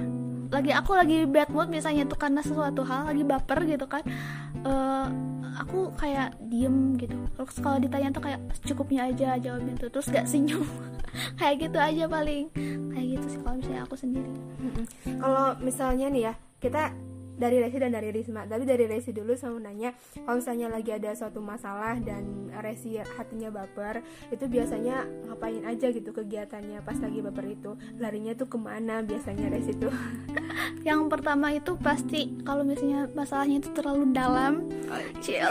lagi 0.52 0.70
aku 0.74 0.92
lagi 0.92 1.24
bad 1.24 1.48
mood 1.48 1.72
misalnya 1.72 2.04
tuh 2.04 2.18
karena 2.20 2.44
sesuatu 2.44 2.84
hal 2.84 3.08
lagi 3.08 3.24
baper 3.24 3.64
gitu 3.64 3.88
kan 3.88 4.04
uh, 4.68 5.08
aku 5.56 5.92
kayak 5.96 6.36
diem 6.48 6.96
gitu. 6.96 7.16
Terus 7.36 7.58
kalau 7.60 7.78
ditanya 7.80 8.08
tuh 8.12 8.22
kayak 8.24 8.40
cukupnya 8.64 9.08
aja 9.08 9.36
jawabnya 9.36 9.74
tuh 9.76 9.88
terus 9.92 10.08
gak 10.08 10.26
senyum. 10.28 10.64
Kayak 11.38 11.68
gitu 11.68 11.78
aja 11.78 12.04
paling. 12.08 12.48
Kayak 12.92 13.06
gitu 13.18 13.26
sih 13.36 13.40
kalau 13.44 13.56
misalnya 13.60 13.82
aku 13.84 13.96
sendiri. 14.00 14.32
Kalau 15.20 15.46
misalnya 15.60 16.06
nih 16.08 16.22
ya 16.32 16.34
kita 16.56 16.82
dari 17.42 17.58
Resi 17.58 17.82
dan 17.82 17.90
dari 17.90 18.14
Risma. 18.14 18.46
Tapi 18.46 18.62
dari 18.62 18.86
Resi 18.86 19.10
dulu 19.10 19.34
saya 19.34 19.58
nanya 19.58 19.90
kalau 20.22 20.38
misalnya 20.38 20.70
lagi 20.70 20.94
ada 20.94 21.10
suatu 21.18 21.42
masalah 21.42 21.98
dan 21.98 22.54
Resi 22.62 23.02
hatinya 23.02 23.50
baper 23.50 24.06
itu 24.30 24.46
biasanya 24.46 25.02
ngapain 25.26 25.66
aja 25.66 25.90
gitu 25.90 26.14
kegiatannya 26.14 26.78
pas 26.86 26.94
lagi 27.02 27.18
baper 27.18 27.46
itu? 27.50 27.74
Larinya 27.98 28.38
tuh 28.38 28.46
ke 28.46 28.58
mana 28.62 29.02
biasanya 29.02 29.50
Resi 29.50 29.74
tuh 29.74 29.90
yang 30.86 31.10
pertama 31.10 31.52
itu 31.52 31.74
pasti 31.82 32.32
kalau 32.46 32.62
misalnya 32.62 33.10
masalahnya 33.12 33.60
itu 33.60 33.68
terlalu 33.74 34.14
dalam. 34.14 34.70
Chill 35.20 35.48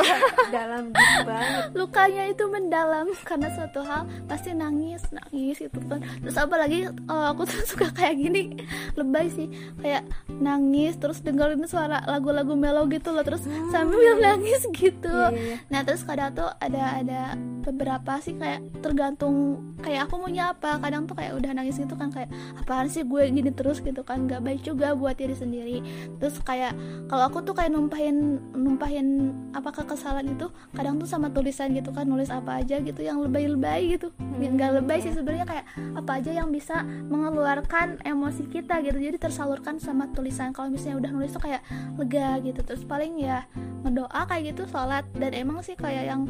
dalam 0.49 0.95
banget. 0.95 1.73
Lukanya 1.79 2.23
itu 2.31 2.47
mendalam 2.47 3.11
karena 3.27 3.51
suatu 3.51 3.83
hal 3.83 4.07
pasti 4.25 4.55
nangis 4.55 5.03
nangis 5.11 5.59
itu 5.59 5.79
kan. 5.85 5.99
Terus 6.23 6.37
apalagi 6.39 6.87
uh, 7.11 7.35
aku 7.35 7.45
tuh 7.45 7.61
suka 7.75 7.91
kayak 7.91 8.15
gini 8.15 8.63
lebay 8.95 9.27
sih. 9.27 9.51
Kayak 9.83 10.07
nangis 10.39 10.95
terus 10.95 11.19
dengerin 11.19 11.67
suara 11.67 11.81
suara 11.81 12.07
lagu-lagu 12.07 12.53
melo 12.55 12.87
gitu 12.87 13.11
loh 13.11 13.25
terus 13.25 13.43
hmm. 13.43 13.73
sambil 13.73 14.15
nangis 14.23 14.63
gitu. 14.71 15.11
Yeah, 15.11 15.35
yeah. 15.35 15.57
nah 15.67 15.81
terus 15.83 16.07
kadang 16.07 16.37
tuh 16.37 16.47
ada 16.61 17.03
ada 17.03 17.35
beberapa 17.65 18.21
sih 18.23 18.37
kayak 18.39 18.63
tergantung 18.79 19.59
kayak 19.83 20.07
aku 20.07 20.21
maunya 20.21 20.55
apa. 20.55 20.79
Kadang 20.79 21.09
tuh 21.09 21.17
kayak 21.19 21.35
udah 21.35 21.51
nangis 21.51 21.75
gitu 21.75 21.97
kan 21.99 22.13
kayak 22.13 22.29
apaan 22.61 22.87
sih 22.87 23.03
gue 23.03 23.27
gini 23.27 23.51
terus? 23.51 23.83
gitu 23.83 24.05
kan. 24.05 24.29
Gak 24.29 24.45
baik 24.45 24.61
juga 24.61 24.93
buat 24.93 25.17
diri 25.21 25.35
sendiri. 25.37 25.77
Terus 26.17 26.41
kayak 26.41 26.73
kalau 27.05 27.29
aku 27.29 27.45
tuh 27.45 27.53
kayak 27.53 27.69
numpahin 27.69 28.41
numpahin 28.57 29.29
apa 29.53 29.69
kekesalan 29.69 30.33
itu 30.33 30.49
kadang 30.73 30.97
tuh 30.97 31.05
sama 31.05 31.29
tulisan 31.29 31.69
gitu 31.77 31.93
kan 31.93 32.09
nulis 32.09 32.33
apa 32.33 32.63
aja 32.63 32.81
gitu 32.81 33.01
yang 33.03 33.21
lebay-lebay 33.21 33.97
gitu. 33.97 34.09
Hmm. 34.17 34.57
nggak 34.57 34.81
lebay 34.81 34.97
sih 35.03 35.13
sebenarnya 35.13 35.45
kayak 35.45 35.65
apa 35.93 36.11
aja 36.23 36.31
yang 36.31 36.49
bisa 36.49 36.81
mengeluarkan 37.11 37.99
emosi 38.07 38.47
kita 38.47 38.79
gitu. 38.85 38.97
Jadi 38.97 39.17
tersalurkan 39.19 39.77
sama 39.77 40.07
tulisan. 40.15 40.55
Kalau 40.55 40.71
misalnya 40.71 41.03
udah 41.03 41.11
nulis 41.11 41.31
tuh 41.35 41.43
kayak 41.43 41.61
lega 41.99 42.39
gitu. 42.39 42.63
Terus 42.63 42.87
paling 42.87 43.19
ya 43.19 43.43
ngedoa 43.83 44.21
kayak 44.31 44.55
gitu 44.55 44.63
sholat. 44.71 45.03
Dan 45.11 45.35
emang 45.35 45.59
sih 45.59 45.75
kayak 45.75 46.07
yang 46.07 46.21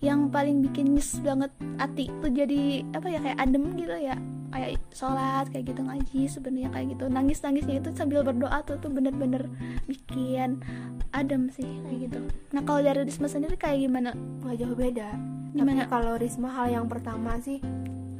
yang 0.00 0.32
paling 0.32 0.64
bikin 0.64 0.96
nyes 0.96 1.20
banget 1.20 1.52
hati 1.76 2.08
tuh 2.24 2.32
jadi 2.32 2.88
apa 2.96 3.06
ya 3.12 3.20
kayak 3.20 3.38
adem 3.38 3.64
gitu 3.76 3.96
ya. 4.00 4.16
Kayak 4.50 4.82
sholat 4.96 5.46
kayak 5.52 5.64
gitu 5.68 5.80
ngaji 5.84 6.20
sebenarnya 6.26 6.70
kayak 6.72 6.86
gitu. 6.96 7.04
Nangis 7.12 7.38
nangisnya 7.44 7.84
itu 7.84 7.92
sambil 7.92 8.24
berdoa 8.24 8.39
tuh 8.46 8.78
tuh 8.80 8.90
bener-bener 8.92 9.50
bikin 9.84 10.62
adem 11.10 11.50
sih 11.50 11.66
kayak 11.84 11.98
gitu. 12.08 12.20
Nah 12.54 12.62
kalau 12.62 12.80
dari 12.80 13.02
Risma 13.04 13.26
sendiri 13.26 13.58
kayak 13.58 13.82
gimana? 13.82 14.14
Nggak 14.14 14.56
jauh 14.62 14.76
beda. 14.78 15.08
Gimana? 15.50 15.82
kalau 15.90 16.14
Risma 16.14 16.48
hal 16.54 16.70
yang 16.70 16.86
pertama 16.86 17.36
sih 17.42 17.58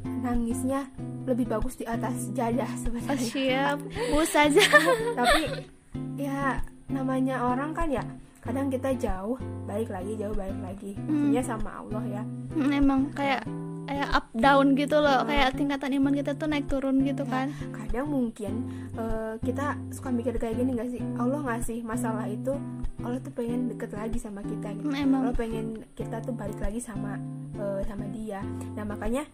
nangisnya 0.03 0.91
lebih 1.23 1.47
bagus 1.47 1.79
di 1.79 1.85
atas 1.87 2.29
jadah 2.35 2.69
sebenarnya. 2.75 3.15
Oh, 3.15 3.31
siap. 3.31 3.77
Bus 4.11 4.29
saja 4.29 4.63
tapi 5.15 5.69
ya 6.19 6.59
namanya 6.91 7.41
orang 7.47 7.71
kan 7.71 7.87
ya 7.87 8.03
kadang 8.41 8.67
kita 8.73 8.91
jauh 8.97 9.37
balik 9.69 9.89
lagi 9.89 10.17
jauh 10.17 10.35
balik 10.35 10.59
lagi. 10.59 10.97
Hmm. 11.07 11.31
sama 11.39 11.81
Allah 11.81 12.03
ya. 12.19 12.23
Hmm, 12.51 12.71
emang 12.73 13.01
kayak 13.15 13.45
kayak 13.87 14.09
up 14.11 14.27
down 14.35 14.73
gitu 14.77 14.97
loh. 14.99 15.23
Kayak 15.25 15.57
tingkatan 15.57 15.91
iman 16.01 16.13
kita 16.13 16.31
tuh 16.35 16.47
naik 16.49 16.65
turun 16.67 17.01
gitu 17.05 17.23
kan. 17.27 17.53
Kadang 17.71 18.07
mungkin 18.09 18.53
uh, 18.97 19.35
kita 19.41 19.77
suka 19.93 20.09
mikir 20.09 20.35
kayak 20.37 20.59
gini 20.59 20.75
gak 20.77 20.91
sih? 20.91 21.03
Allah 21.17 21.39
ngasih 21.45 21.79
masalah 21.85 22.25
itu 22.27 22.55
Allah 23.01 23.19
tuh 23.21 23.33
pengen 23.33 23.71
deket 23.71 23.91
lagi 23.93 24.17
sama 24.21 24.41
kita 24.45 24.73
gitu. 24.77 24.89
Hmm, 24.89 25.03
emang. 25.03 25.21
Allah 25.29 25.35
pengen 25.37 25.81
kita 25.97 26.21
tuh 26.21 26.33
balik 26.35 26.59
lagi 26.61 26.79
sama 26.81 27.17
uh, 27.57 27.81
sama 27.85 28.05
dia. 28.09 28.43
Nah 28.77 28.85
makanya 28.85 29.25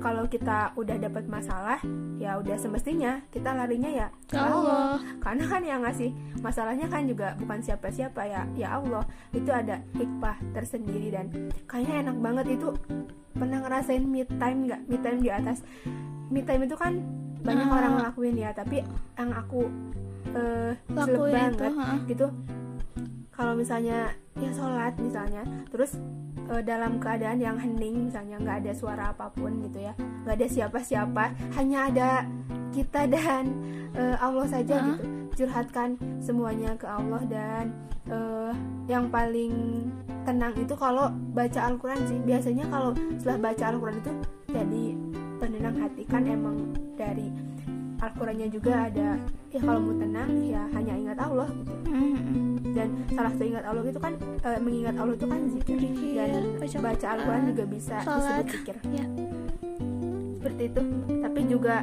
kalau 0.00 0.24
kita 0.26 0.72
udah 0.74 0.96
dapat 0.96 1.28
masalah 1.28 1.78
ya 2.16 2.40
udah 2.40 2.56
semestinya 2.56 3.20
kita 3.28 3.52
larinya 3.52 3.90
ya 3.90 4.08
ke 4.26 4.38
Allah. 4.38 5.02
karena 5.20 5.44
kan 5.44 5.62
yang 5.62 5.80
ngasih 5.84 6.10
masalahnya 6.40 6.86
kan 6.88 7.04
juga 7.04 7.36
bukan 7.38 7.60
siapa-siapa 7.60 8.20
ya 8.26 8.42
ya 8.56 8.80
Allah. 8.80 9.04
Itu 9.30 9.50
ada 9.52 9.82
hikmah 9.94 10.40
tersendiri 10.56 11.12
dan 11.12 11.30
kayaknya 11.68 12.08
enak 12.08 12.16
banget 12.18 12.46
itu. 12.58 12.70
Pernah 13.34 13.66
ngerasain 13.66 14.04
mid 14.06 14.30
time 14.38 14.70
nggak? 14.70 14.80
Mid 14.86 15.00
time 15.02 15.18
di 15.20 15.30
atas. 15.30 15.58
Mid 16.30 16.46
time 16.46 16.64
itu 16.64 16.76
kan 16.78 17.02
banyak 17.44 17.68
uh. 17.68 17.76
orang 17.76 17.92
ngelakuin 18.00 18.36
ya 18.40 18.50
tapi 18.56 18.80
yang 19.18 19.30
aku 19.36 19.68
uh, 20.32 20.72
banget 20.88 21.72
gitu. 22.08 22.26
Kalau 23.34 23.58
misalnya 23.58 24.14
ya 24.38 24.50
sholat 24.54 24.94
misalnya 24.98 25.42
terus 25.70 25.98
uh, 26.50 26.62
dalam 26.62 27.00
keadaan 27.00 27.38
yang 27.40 27.56
hening 27.56 28.08
misalnya 28.10 28.36
nggak 28.40 28.56
ada 28.64 28.72
suara 28.72 29.04
apa 29.12 29.30
pun 29.32 29.62
gitu 29.64 29.84
ya. 29.84 29.92
Nggak 30.24 30.34
ada 30.40 30.48
siapa-siapa 30.48 31.24
hanya 31.56 31.78
ada 31.88 32.08
kita 32.74 33.06
dan 33.06 33.54
uh, 33.94 34.16
Allah 34.18 34.46
saja 34.48 34.74
uh. 34.80 34.84
gitu. 34.92 35.04
Curhatkan 35.34 35.98
semuanya 36.22 36.78
ke 36.78 36.86
Allah 36.86 37.22
dan 37.26 37.74
uh, 38.06 38.54
yang 38.86 39.10
paling 39.10 39.86
tenang 40.24 40.54
itu 40.56 40.74
kalau 40.78 41.10
baca 41.34 41.60
Al-Quran 41.68 42.00
sih. 42.06 42.18
Biasanya 42.22 42.64
kalau 42.70 42.94
setelah 43.18 43.50
baca 43.50 43.64
Al-Quran 43.74 43.98
itu 43.98 44.12
jadi 44.54 44.84
penenang 45.42 45.76
hati 45.82 46.02
kan 46.06 46.22
emang 46.24 46.72
dari 46.94 47.28
Al-Qurannya 48.10 48.48
juga 48.52 48.72
ada 48.90 49.08
ya 49.54 49.60
kalau 49.62 49.80
mau 49.80 49.94
tenang 49.96 50.30
ya 50.44 50.62
hanya 50.74 50.94
ingat 50.98 51.18
Allah 51.22 51.48
gitu. 51.54 51.74
Dan 52.74 52.88
salah 53.14 53.30
satu 53.30 53.44
ingat 53.46 53.64
Allah 53.64 53.82
itu 53.86 54.00
kan 54.02 54.12
e, 54.18 54.48
mengingat 54.58 54.94
Allah 54.98 55.14
itu 55.14 55.26
kan 55.30 55.40
zikir. 55.46 55.76
Dan 56.14 56.44
baca 56.58 57.06
Al-Quran 57.14 57.42
juga 57.54 57.64
bisa 57.70 57.96
disebut 58.02 58.46
zikir 58.50 58.76
ya. 58.90 59.04
seperti 60.36 60.62
itu. 60.68 60.82
Tapi 61.24 61.40
juga 61.48 61.74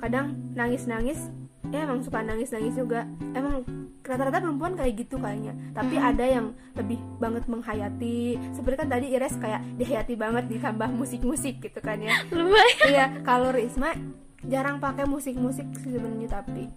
kadang 0.00 0.26
nangis-nangis 0.56 1.18
ya 1.74 1.82
emang 1.82 2.00
suka 2.00 2.22
nangis-nangis 2.22 2.74
juga. 2.78 3.04
Emang 3.34 3.66
rata-rata 4.06 4.38
perempuan 4.38 4.78
kayak 4.78 4.92
gitu 5.02 5.18
kayaknya. 5.18 5.52
Tapi 5.74 5.98
hmm. 5.98 6.08
ada 6.14 6.24
yang 6.24 6.46
lebih 6.78 6.98
banget 7.18 7.44
menghayati. 7.50 8.38
Seperti 8.54 8.76
kan 8.78 8.88
tadi 8.88 9.06
Ires 9.12 9.34
kayak 9.36 9.60
dihayati 9.76 10.14
banget 10.14 10.44
ditambah 10.46 10.88
musik-musik 10.94 11.58
gitu 11.58 11.80
kan 11.82 11.98
ya. 11.98 12.14
Iya 12.86 13.18
kalau 13.26 13.50
Risma 13.50 13.92
jarang 14.44 14.76
pakai 14.76 15.08
musik-musik 15.08 15.64
sebenarnya 15.80 16.28
tapi 16.28 16.68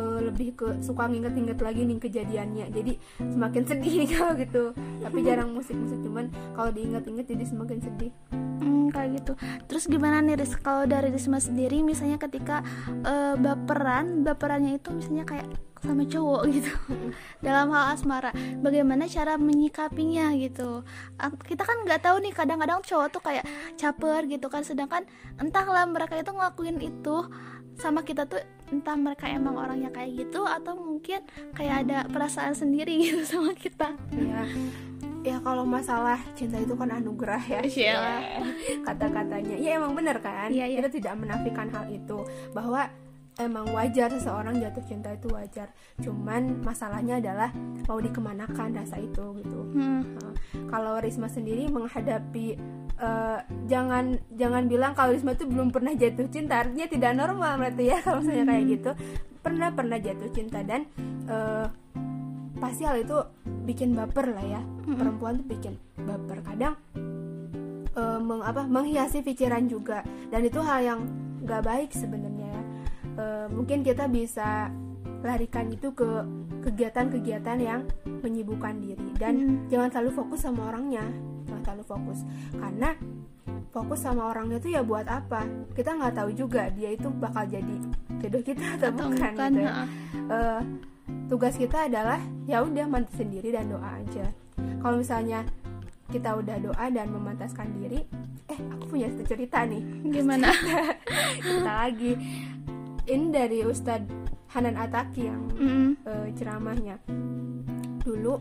uh, 0.00 0.20
lebih 0.24 0.56
ke 0.56 0.80
suka 0.80 1.04
nginget-nginget 1.12 1.60
lagi 1.60 1.84
nih 1.84 1.98
kejadiannya. 2.00 2.66
Jadi 2.72 2.92
semakin 3.20 3.62
sedih 3.68 3.94
nih 4.00 4.08
kalau 4.16 4.32
gitu. 4.40 4.64
Tapi 5.04 5.18
jarang 5.20 5.52
musik-musik 5.52 6.00
cuman 6.00 6.32
kalau 6.56 6.70
diinget-inget 6.72 7.26
jadi 7.28 7.44
semakin 7.44 7.78
sedih. 7.84 8.12
Hmm, 8.60 8.88
kayak 8.92 9.20
gitu. 9.20 9.32
Terus 9.68 9.84
gimana 9.88 10.20
nih 10.24 10.40
Riz? 10.40 10.56
Kalau 10.60 10.84
dari 10.88 11.12
Risma 11.12 11.40
sendiri 11.40 11.80
misalnya 11.84 12.16
ketika 12.16 12.64
uh, 13.04 13.36
baperan 13.36 14.24
baperannya 14.24 14.80
itu 14.80 14.92
misalnya 14.92 15.24
kayak 15.24 15.48
sama 15.80 16.04
cowok 16.04 16.42
gitu 16.60 16.72
dalam 17.40 17.72
hal 17.72 17.96
asmara 17.96 18.36
bagaimana 18.60 19.08
cara 19.08 19.40
menyikapinya 19.40 20.36
gitu? 20.36 20.84
Kita 21.48 21.64
kan 21.64 21.88
nggak 21.88 22.04
tahu 22.04 22.20
nih 22.20 22.32
kadang-kadang 22.36 22.84
cowok 22.84 23.08
tuh 23.08 23.22
kayak 23.24 23.48
caper 23.80 24.28
gitu 24.28 24.52
kan 24.52 24.60
sedangkan 24.60 25.08
entahlah 25.40 25.88
mereka 25.88 26.20
itu 26.20 26.36
ngelakuin 26.36 26.76
itu 26.84 27.16
sama 27.80 28.04
kita 28.04 28.28
tuh 28.28 28.44
entah 28.70 28.96
mereka 28.96 29.26
emang 29.26 29.58
orangnya 29.58 29.90
kayak 29.90 30.26
gitu 30.26 30.46
atau 30.46 30.78
mungkin 30.78 31.20
kayak 31.54 31.86
ada 31.86 31.98
perasaan 32.06 32.54
sendiri 32.54 32.98
gitu 33.04 33.22
sama 33.26 33.52
kita. 33.54 33.94
Ya 34.14 34.46
ya 35.20 35.36
kalau 35.44 35.68
masalah 35.68 36.16
cinta 36.32 36.56
itu 36.56 36.72
kan 36.72 36.88
anugerah 36.88 37.42
ya. 37.44 37.60
Yeah. 37.80 38.44
kata-katanya. 38.84 39.56
Ya 39.56 39.76
emang 39.80 39.92
bener 39.96 40.20
kan? 40.20 40.52
Yeah, 40.52 40.68
yeah. 40.68 40.80
kita 40.84 41.00
tidak 41.00 41.14
menafikan 41.20 41.68
hal 41.72 41.88
itu. 41.88 42.24
Bahwa 42.52 42.88
emang 43.40 43.72
wajar 43.72 44.12
seseorang 44.12 44.60
jatuh 44.60 44.84
cinta 44.84 45.08
itu 45.16 45.32
wajar. 45.32 45.72
Cuman 45.98 46.60
masalahnya 46.60 47.18
adalah 47.18 47.48
mau 47.88 47.96
dikemanakan 47.96 48.76
rasa 48.76 49.00
itu 49.00 49.24
gitu. 49.40 49.60
Hmm. 49.74 50.04
uh, 50.20 50.34
kalau 50.68 51.00
Risma 51.00 51.26
sendiri 51.26 51.66
menghadapi 51.72 52.60
uh, 53.00 53.40
jangan 53.66 54.20
jangan 54.36 54.68
bilang 54.68 54.92
kalau 54.92 55.16
Risma 55.16 55.32
itu 55.32 55.48
belum 55.48 55.72
pernah 55.72 55.96
jatuh 55.96 56.28
cinta. 56.28 56.60
Artinya 56.60 56.86
tidak 56.86 57.12
normal 57.16 57.56
berarti 57.56 57.84
ya 57.88 57.98
kalau 58.04 58.20
misalnya 58.20 58.44
kayak 58.52 58.62
hmm. 58.62 58.72
gitu. 58.76 58.90
Pernah 59.40 59.68
pernah 59.72 59.98
jatuh 59.98 60.30
cinta 60.36 60.60
dan 60.60 60.84
uh, 61.26 61.66
pasti 62.60 62.84
hal 62.84 63.00
itu 63.00 63.16
bikin 63.64 63.96
baper 63.96 64.36
lah 64.36 64.44
ya. 64.44 64.60
Hmm. 64.60 64.96
perempuan 65.00 65.40
tuh 65.40 65.48
bikin 65.48 65.74
baper. 65.96 66.44
Kadang 66.44 66.74
uh, 67.96 68.20
meng, 68.20 68.44
apa 68.44 68.68
menghiasi 68.68 69.24
pikiran 69.24 69.64
juga. 69.66 70.04
Dan 70.28 70.44
itu 70.44 70.60
hal 70.60 70.80
yang 70.84 71.00
gak 71.40 71.64
baik 71.64 71.90
sebenarnya 71.90 72.39
uh, 73.16 73.46
mungkin 73.50 73.82
kita 73.82 74.06
bisa 74.06 74.70
larikan 75.20 75.68
itu 75.68 75.92
ke 75.92 76.08
kegiatan-kegiatan 76.64 77.58
yang 77.60 77.80
menyibukkan 78.20 78.76
diri. 78.80 79.08
Dan 79.16 79.34
hmm. 79.36 79.56
jangan 79.72 79.88
selalu 79.92 80.10
fokus 80.16 80.40
sama 80.44 80.68
orangnya. 80.68 81.04
Jangan 81.48 81.62
selalu 81.64 81.84
fokus. 81.88 82.18
Karena 82.52 82.90
fokus 83.70 84.00
sama 84.02 84.22
orangnya 84.28 84.58
itu 84.60 84.76
ya 84.76 84.82
buat 84.84 85.06
apa? 85.08 85.44
Kita 85.72 85.96
nggak 85.96 86.14
tahu 86.20 86.30
juga 86.36 86.68
dia 86.72 86.92
itu 86.92 87.08
bakal 87.08 87.46
jadi 87.48 87.76
jodoh 88.20 88.42
kita 88.44 88.64
atau, 88.76 88.88
atau 88.92 89.06
bukan, 89.08 89.32
bukan 89.32 89.50
gitu 89.56 89.64
ya. 89.64 89.72
uh, 90.28 90.60
tugas 91.32 91.54
kita 91.56 91.88
adalah 91.88 92.20
ya 92.44 92.60
udah 92.60 92.84
mati 92.90 93.12
sendiri 93.16 93.54
dan 93.54 93.72
doa 93.72 93.88
aja. 93.96 94.26
Kalau 94.80 94.96
misalnya 95.00 95.40
kita 96.10 96.34
udah 96.36 96.56
doa 96.58 96.86
dan 96.90 97.06
memantaskan 97.14 97.70
diri 97.78 98.02
eh 98.50 98.58
aku 98.74 98.98
punya 98.98 99.08
cerita 99.24 99.62
nih. 99.62 99.82
Gimana? 100.10 100.50
Kita 101.46 101.72
lagi 101.86 102.12
ini 103.10 103.26
dari 103.34 103.58
Ustadz 103.66 104.06
Hanan 104.54 104.78
Ataki 104.78 105.26
yang 105.26 105.42
mm. 105.50 105.90
uh, 106.06 106.28
ceramahnya. 106.38 106.96
Dulu 108.06 108.34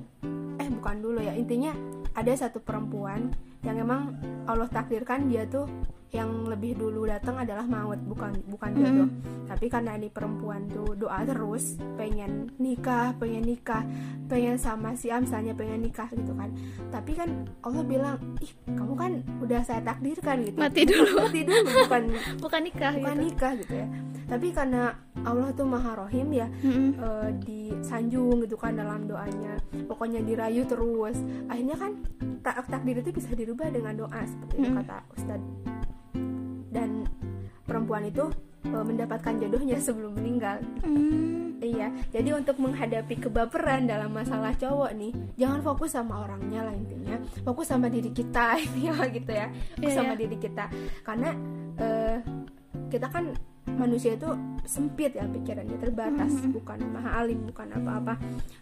eh 0.60 0.70
bukan 0.70 0.98
dulu 1.02 1.20
ya 1.24 1.34
intinya 1.34 1.74
ada 2.14 2.36
satu 2.38 2.62
perempuan 2.62 3.34
yang 3.66 3.82
emang 3.82 4.16
Allah 4.46 4.70
takdirkan 4.70 5.28
dia 5.28 5.48
tuh 5.48 5.68
yang 6.10 6.50
lebih 6.50 6.74
dulu 6.74 7.06
datang 7.06 7.38
adalah 7.38 7.70
maut 7.70 8.02
bukan 8.02 8.34
bukan 8.50 8.72
jodoh 8.74 9.06
mm. 9.14 9.46
tapi 9.46 9.70
karena 9.70 9.94
ini 9.94 10.10
perempuan 10.10 10.66
tuh 10.66 10.98
doa 10.98 11.22
terus 11.22 11.78
pengen 12.02 12.50
nikah 12.58 13.14
pengen 13.22 13.46
nikah 13.46 13.86
pengen 14.26 14.58
sama 14.58 14.98
si 14.98 15.14
A 15.14 15.22
misalnya 15.22 15.54
pengen 15.54 15.86
nikah 15.86 16.10
gitu 16.10 16.34
kan. 16.34 16.50
Tapi 16.90 17.12
kan 17.14 17.30
Allah 17.62 17.84
bilang 17.86 18.18
ih 18.42 18.52
kamu 18.74 18.94
kan 18.98 19.12
udah 19.42 19.62
saya 19.62 19.82
takdirkan 19.86 20.42
gitu. 20.50 20.58
Mati 20.58 20.82
dulu. 20.86 21.30
Mati 21.30 21.42
dulu 21.46 21.70
bukan 21.86 22.04
bukan 22.44 22.62
nikah 22.66 22.92
bukan 22.98 23.16
gitu. 23.16 23.26
nikah 23.30 23.52
gitu 23.58 23.74
ya 23.86 23.88
tapi 24.30 24.54
karena 24.54 24.94
Allah 25.26 25.50
tuh 25.58 25.66
maha 25.66 25.98
rohim 25.98 26.30
ya 26.32 26.48
mm-hmm. 26.48 26.90
uh, 27.02 27.30
disanjung 27.42 28.46
gitu 28.46 28.56
kan 28.56 28.78
dalam 28.78 29.10
doanya 29.10 29.58
pokoknya 29.90 30.22
dirayu 30.22 30.64
terus 30.70 31.18
akhirnya 31.50 31.76
kan 31.76 31.92
tak 32.46 32.64
takdir 32.70 33.02
itu 33.02 33.10
bisa 33.12 33.34
dirubah 33.34 33.74
dengan 33.74 33.98
doa 33.98 34.22
seperti 34.24 34.54
mm-hmm. 34.56 34.70
itu 34.70 34.80
kata 34.86 34.98
Ustadz 35.18 35.48
dan 36.70 37.10
perempuan 37.70 38.06
itu 38.10 38.26
e, 38.66 38.74
mendapatkan 38.74 39.34
jodohnya 39.38 39.78
sebelum 39.86 40.18
meninggal. 40.18 40.58
Mm. 40.82 41.38
Iya, 41.60 41.92
jadi 42.16 42.40
untuk 42.40 42.56
menghadapi 42.56 43.20
kebaperan 43.20 43.84
dalam 43.84 44.16
masalah 44.16 44.56
cowok 44.56 44.96
nih, 44.96 45.12
jangan 45.36 45.60
fokus 45.60 45.92
sama 45.92 46.24
orangnya 46.24 46.64
lah 46.64 46.72
intinya, 46.72 47.20
fokus 47.44 47.68
sama 47.68 47.92
diri 47.92 48.16
kita 48.16 48.56
ini 48.64 48.88
gitu 49.12 49.28
ya, 49.36 49.52
fokus 49.76 49.92
yeah, 49.92 49.98
sama 50.00 50.16
yeah. 50.16 50.22
diri 50.24 50.38
kita, 50.40 50.66
karena 51.04 51.36
e, 51.76 51.88
kita 52.90 53.08
kan 53.08 53.32
manusia 53.78 54.18
itu 54.18 54.28
sempit 54.66 55.14
ya 55.14 55.30
pikirannya 55.30 55.78
terbatas 55.78 56.34
mm 56.34 56.42
-hmm. 56.42 56.56
bukan 56.58 56.80
maha 56.90 57.10
alim 57.24 57.40
bukan 57.48 57.68
apa-apa. 57.78 58.14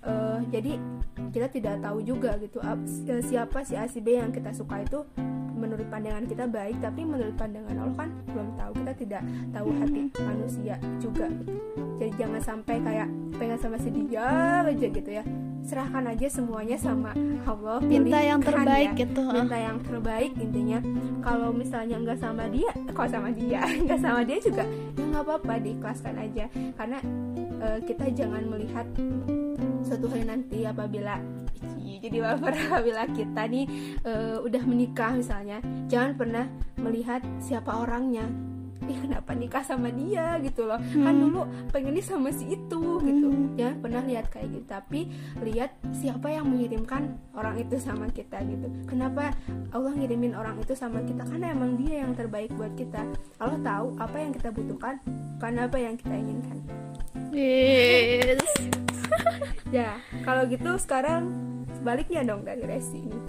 Uh, 0.03 0.39
jadi 0.51 0.75
kita 1.31 1.47
tidak 1.47 1.75
tahu 1.79 2.03
juga 2.03 2.35
gitu 2.43 2.59
siapa 3.23 3.63
si 3.63 3.73
A 3.79 3.87
si 3.87 4.03
B 4.03 4.19
yang 4.19 4.29
kita 4.35 4.51
suka 4.51 4.83
itu 4.83 5.07
menurut 5.57 5.89
pandangan 5.89 6.29
kita 6.29 6.45
baik 6.45 6.77
tapi 6.83 7.01
menurut 7.01 7.33
pandangan 7.33 7.75
Allah 7.81 7.97
kan 7.97 8.11
belum 8.29 8.47
tahu 8.53 8.71
kita 8.83 8.93
tidak 8.93 9.21
tahu 9.55 9.69
hati 9.79 10.01
manusia 10.21 10.75
juga. 11.01 11.27
Jadi 11.97 12.11
jangan 12.13 12.41
sampai 12.43 12.75
kayak 12.83 13.09
pengen 13.41 13.57
sama 13.57 13.77
si 13.81 13.89
dia 13.89 14.61
aja 14.61 14.87
gitu 14.91 15.09
ya 15.09 15.25
serahkan 15.67 16.07
aja 16.07 16.27
semuanya 16.31 16.79
sama 16.79 17.11
Allah 17.43 17.83
minta 17.83 18.23
yang 18.23 18.39
terbaik 18.39 18.95
ya. 18.95 19.03
gitu. 19.03 19.19
Minta 19.27 19.57
yang 19.59 19.77
terbaik 19.83 20.31
intinya. 20.39 20.79
Kalau 21.19 21.51
misalnya 21.51 21.99
nggak 21.99 22.19
sama 22.23 22.47
dia 22.47 22.71
kalau 22.95 23.09
sama 23.11 23.29
dia? 23.35 23.67
Nggak 23.67 23.99
sama 23.99 24.23
dia 24.23 24.39
juga 24.39 24.63
ya 24.95 25.03
nggak 25.11 25.23
apa-apa 25.27 25.53
diikhlaskan 25.59 26.15
aja. 26.23 26.45
Karena 26.79 26.99
uh, 27.59 27.79
kita 27.83 28.05
jangan 28.15 28.43
melihat 28.47 28.87
suatu 29.83 30.07
hari 30.07 30.23
nanti 30.23 30.63
apabila 30.63 31.19
jadi 31.99 32.17
baper 32.23 32.53
apabila 32.71 33.03
kita 33.11 33.43
nih 33.51 33.65
uh, 34.07 34.39
udah 34.47 34.63
menikah 34.63 35.11
misalnya. 35.19 35.59
Jangan 35.91 36.15
pernah 36.15 36.47
melihat 36.79 37.19
siapa 37.43 37.75
orangnya 37.75 38.23
ih 38.85 38.97
kenapa 39.01 39.33
nikah 39.33 39.65
sama 39.65 39.89
dia? 39.89 40.37
Gitu 40.43 40.69
loh. 40.69 40.77
Kan 40.77 40.93
hmm. 40.93 41.05
kan 41.05 41.15
dulu 41.17 41.41
pengennya 41.73 42.03
sama 42.05 42.29
si 42.29 42.53
itu 42.53 42.81
gitu. 43.01 43.27
Hmm. 43.33 43.57
ya 43.57 43.73
pernah 43.73 44.05
lihat 44.05 44.29
kayak 44.29 44.53
gitu. 44.53 44.67
Tapi 44.69 44.99
lihat 45.41 45.73
siapa 45.97 46.29
yang 46.29 46.45
mengirimkan 46.45 47.17
orang 47.33 47.57
itu 47.57 47.81
sama 47.81 48.05
kita 48.13 48.37
gitu. 48.45 48.67
Kenapa 48.85 49.33
Allah 49.73 49.93
ngirimin 49.97 50.37
orang 50.37 50.61
itu 50.61 50.77
sama 50.77 51.01
kita? 51.01 51.25
Karena 51.25 51.51
emang 51.53 51.75
dia 51.81 52.05
yang 52.05 52.13
terbaik 52.13 52.53
buat 52.53 52.73
kita. 52.77 53.01
Allah 53.41 53.59
tahu 53.65 53.97
apa 53.97 54.17
yang 54.21 54.31
kita 54.33 54.49
butuhkan 54.53 55.01
karena 55.41 55.65
apa 55.65 55.77
yang 55.81 55.95
kita 55.97 56.13
inginkan. 56.13 56.57
Yes. 57.33 58.41
Ya 59.67 59.99
kalau 60.23 60.47
gitu 60.47 60.79
sekarang 60.79 61.27
sebaliknya 61.75 62.23
dong 62.23 62.47
dari 62.47 62.63
Resi 62.63 63.03
ini 63.03 63.19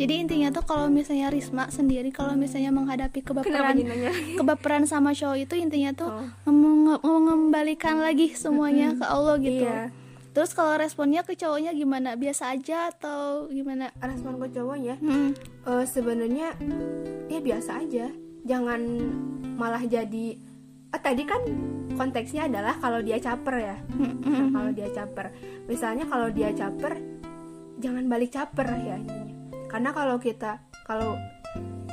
jadi 0.00 0.14
intinya 0.16 0.48
tuh 0.48 0.64
kalau 0.64 0.88
misalnya 0.88 1.28
Risma 1.28 1.68
sendiri 1.68 2.08
kalau 2.08 2.32
misalnya 2.32 2.72
menghadapi 2.72 3.20
kebaperan 3.20 3.76
kebaperan 4.40 4.88
sama 4.88 5.12
cowok 5.12 5.44
itu 5.44 5.54
intinya 5.60 5.92
tuh 5.92 6.08
oh. 6.08 7.04
mengembalikan 7.04 8.00
lagi 8.00 8.32
semuanya 8.32 8.96
ke 8.96 9.04
Allah 9.04 9.36
gitu. 9.36 9.68
Iya. 9.68 9.92
terus 10.30 10.56
kalau 10.56 10.78
responnya 10.78 11.20
ke 11.26 11.36
cowoknya 11.36 11.76
gimana? 11.76 12.16
Biasa 12.16 12.54
aja 12.54 12.88
atau 12.88 13.50
gimana? 13.52 13.92
Respon 14.00 14.40
ke 14.40 14.46
cowoknya? 14.56 14.96
Hmm. 15.02 15.36
uh, 15.68 15.84
sebenarnya 15.84 16.56
ya 17.28 17.40
biasa 17.44 17.84
aja. 17.84 18.08
Jangan 18.46 18.80
malah 19.60 19.84
jadi 19.84 20.38
uh, 20.96 21.00
tadi 21.02 21.28
kan 21.28 21.44
konteksnya 21.98 22.48
adalah 22.48 22.78
kalau 22.80 23.04
dia 23.04 23.20
caper 23.20 23.56
ya. 23.58 23.76
Nah, 24.24 24.48
kalau 24.54 24.70
dia 24.72 24.88
caper. 24.94 25.34
Misalnya 25.66 26.08
kalau 26.08 26.30
dia 26.32 26.54
caper 26.56 27.02
jangan 27.82 28.06
balik 28.06 28.30
caper 28.30 28.68
ya 28.86 28.98
karena 29.70 29.90
kalau 29.94 30.18
kita 30.18 30.58
kalau 30.82 31.14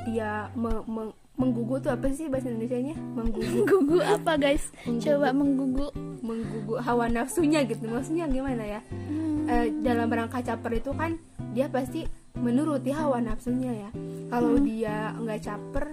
dia 0.09 0.49
me, 0.57 0.81
me, 0.89 1.13
menggugu 1.37 1.77
tuh 1.77 1.93
apa 1.93 2.09
sih 2.09 2.25
bahasa 2.25 2.49
Indonesia 2.49 2.81
nya 2.81 2.95
menggugu. 2.97 3.45
Menggugu 3.61 3.97
apa 4.01 4.33
guys? 4.41 4.73
Menggugu. 4.83 5.05
coba 5.05 5.27
menggugu. 5.29 5.87
Menggugu 6.25 6.73
hawa 6.81 7.05
nafsunya 7.13 7.61
gitu. 7.69 7.85
Maksudnya 7.85 8.25
gimana 8.25 8.65
ya? 8.65 8.81
Hmm. 8.89 9.45
e, 9.45 9.55
dalam 9.85 10.09
rangka 10.09 10.41
caper 10.41 10.81
itu 10.81 10.91
kan 10.97 11.21
dia 11.53 11.69
pasti 11.69 12.09
menuruti 12.33 12.89
hawa 12.89 13.21
nafsunya 13.21 13.71
ya. 13.85 13.89
Kalau 14.33 14.57
hmm. 14.57 14.65
dia 14.65 15.13
nggak 15.13 15.39
caper 15.45 15.85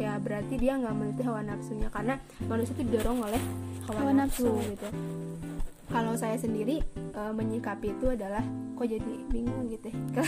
ya 0.00 0.16
berarti 0.18 0.54
dia 0.58 0.74
nggak 0.74 0.94
menuruti 0.98 1.22
hawa 1.22 1.40
nafsunya. 1.46 1.88
Karena 1.94 2.18
manusia 2.50 2.74
itu 2.74 2.82
didorong 2.90 3.22
oleh 3.22 3.42
hawa, 3.86 3.98
hawa 4.02 4.12
nafsu, 4.26 4.50
nafsu. 4.50 4.70
gitu 4.74 4.88
kalau 5.90 6.14
saya 6.14 6.38
sendiri 6.38 6.78
e, 6.94 7.20
menyikapi 7.34 7.92
itu 7.98 8.14
adalah 8.14 8.40
kok 8.78 8.86
jadi 8.86 9.12
bingung 9.28 9.68
gitu 9.68 9.90
ya. 9.90 9.98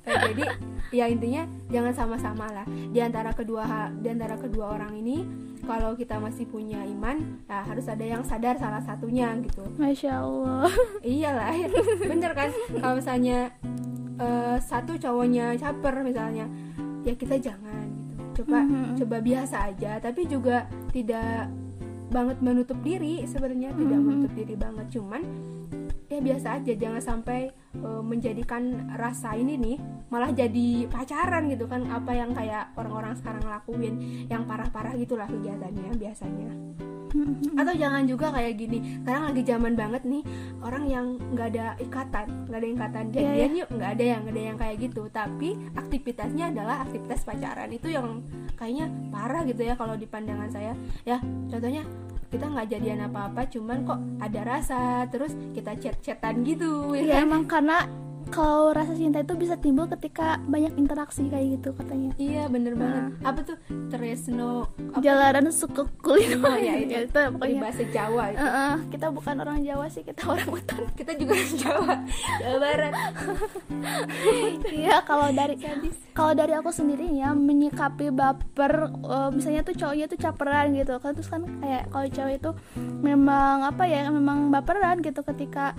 E, 0.00 0.16
jadi 0.16 0.44
ya 0.96 1.04
intinya 1.12 1.44
jangan 1.68 1.92
sama-sama 1.92 2.48
lah. 2.48 2.64
Di 2.64 3.04
antara 3.04 3.36
kedua 3.36 3.92
di 3.92 4.08
antara 4.08 4.40
kedua 4.40 4.72
orang 4.80 4.96
ini 4.96 5.28
kalau 5.68 5.92
kita 5.92 6.16
masih 6.16 6.48
punya 6.48 6.80
iman 6.88 7.20
ya 7.44 7.60
harus 7.68 7.84
ada 7.84 8.00
yang 8.00 8.24
sadar 8.24 8.56
salah 8.56 8.80
satunya 8.80 9.36
gitu. 9.44 9.60
Masya 9.76 10.24
allah. 10.24 10.72
Iyalah 11.04 11.52
bener 12.00 12.32
kan? 12.32 12.48
Kalau 12.80 12.96
misalnya 12.96 13.52
e, 14.16 14.56
satu 14.64 14.96
cowoknya 14.96 15.52
caper 15.60 16.00
misalnya 16.00 16.48
ya 17.04 17.12
kita 17.12 17.36
jangan 17.36 17.84
gitu. 17.92 18.40
Coba 18.40 18.64
mm 18.64 18.72
-hmm. 18.72 18.96
coba 19.04 19.16
biasa 19.20 19.56
aja 19.68 20.00
tapi 20.00 20.24
juga 20.24 20.64
tidak 20.96 21.52
banget 22.10 22.42
menutup 22.42 22.78
diri 22.82 23.24
sebenarnya 23.24 23.72
tidak 23.74 23.86
mm 23.86 23.94
-hmm. 23.96 24.06
menutup 24.06 24.32
diri 24.34 24.54
banget. 24.58 24.86
Cuman 24.92 25.22
ya 26.10 26.18
biasa 26.18 26.58
aja 26.58 26.72
jangan 26.74 27.02
sampai 27.02 27.54
uh, 27.80 28.02
menjadikan 28.02 28.90
rasa 28.98 29.38
ini 29.38 29.54
nih 29.54 29.76
malah 30.10 30.34
jadi 30.34 30.90
pacaran 30.90 31.48
gitu 31.48 31.70
kan. 31.70 31.86
Apa 31.88 32.12
yang 32.12 32.34
kayak 32.34 32.74
orang-orang 32.74 33.14
sekarang 33.16 33.46
lakuin 33.46 34.26
yang 34.26 34.44
parah-parah 34.44 34.98
gitulah 34.98 35.30
kegiatannya 35.30 35.94
biasanya 35.96 36.50
atau 37.60 37.74
jangan 37.74 38.02
juga 38.06 38.30
kayak 38.30 38.54
gini 38.58 38.78
sekarang 39.02 39.22
lagi 39.32 39.42
zaman 39.42 39.72
banget 39.74 40.02
nih 40.06 40.22
orang 40.62 40.84
yang 40.86 41.06
nggak 41.34 41.48
ada 41.56 41.66
ikatan 41.82 42.40
nggak 42.50 42.60
ada 42.60 42.68
ikatan. 42.68 43.04
Iya, 43.10 43.22
jadian 43.22 43.52
yuk 43.54 43.68
nggak 43.70 43.90
ada 43.94 44.04
yang 44.04 44.20
nggak 44.26 44.34
ada 44.34 44.42
yang 44.42 44.58
kayak 44.58 44.76
gitu. 44.82 45.02
Tapi 45.08 45.48
aktivitasnya 45.78 46.44
adalah 46.50 46.76
aktivitas 46.82 47.20
pacaran. 47.22 47.70
Itu 47.70 47.88
yang 47.88 48.26
kayaknya 48.58 48.86
parah 49.14 49.42
gitu 49.46 49.62
ya 49.62 49.74
kalau 49.78 49.94
di 49.94 50.06
pandangan 50.10 50.50
saya. 50.50 50.72
Ya 51.06 51.22
contohnya 51.48 51.86
kita 52.30 52.46
nggak 52.46 52.68
jadian 52.70 53.10
apa-apa 53.10 53.42
cuman 53.50 53.78
kok 53.82 54.00
ada 54.22 54.40
rasa 54.46 54.80
terus 55.10 55.34
kita 55.50 55.74
chat-chatan 55.74 56.46
gitu 56.46 56.94
ya 56.94 57.02
ya 57.02 57.14
kan? 57.18 57.26
emang 57.26 57.42
karena 57.50 57.78
kalau 58.28 58.76
rasa 58.76 58.92
cinta 58.92 59.24
itu 59.24 59.32
bisa 59.34 59.56
timbul 59.56 59.88
ketika 59.88 60.36
banyak 60.44 60.76
interaksi 60.76 61.26
kayak 61.32 61.56
gitu 61.56 61.72
katanya. 61.72 62.12
Iya 62.20 62.52
bener 62.52 62.76
banget. 62.76 63.02
Nah. 63.16 63.32
apa 63.32 63.40
tuh? 63.42 63.56
Tresno 63.88 64.68
apa 64.92 65.02
jalanan 65.02 65.48
suku 65.48 65.82
kulit 66.04 66.36
Oh, 66.40 66.56
ya, 66.56 66.76
itu. 66.78 66.94
itu 66.94 67.18
di 67.18 67.30
pokoknya. 67.34 67.60
Bahasa 67.60 67.84
Jawa 67.88 68.24
itu. 68.32 68.38
Eh, 68.38 68.46
eh, 68.46 68.74
kita 68.92 69.06
bukan 69.10 69.34
orang 69.40 69.58
Jawa 69.64 69.86
sih 69.88 70.02
kita 70.04 70.22
orang 70.28 70.48
Wetan 70.52 70.82
kita 70.94 71.12
juga 71.16 71.32
orang 71.34 71.54
Jawa. 71.56 71.94
Jawa 72.40 72.56
Barat. 72.60 72.92
Iya 74.70 74.96
kalau 75.04 75.28
dari 75.32 75.54
kalau 76.14 76.32
dari 76.36 76.52
aku 76.54 76.70
sendiri 76.70 77.06
ya 77.16 77.32
menyikapi 77.32 78.12
baper 78.12 78.92
eh, 78.94 79.28
misalnya 79.32 79.62
tuh 79.64 79.74
cowoknya 79.74 80.06
tuh 80.06 80.18
caperan 80.20 80.66
gitu. 80.76 80.92
Kan 81.00 81.12
terus 81.16 81.28
kan 81.30 81.42
kayak 81.60 81.88
kalau 81.90 82.06
cowok 82.08 82.32
itu 82.34 82.50
memang 83.00 83.64
apa 83.64 83.84
ya 83.88 84.08
memang 84.12 84.52
baperan 84.52 85.00
gitu 85.00 85.20
ketika 85.24 85.72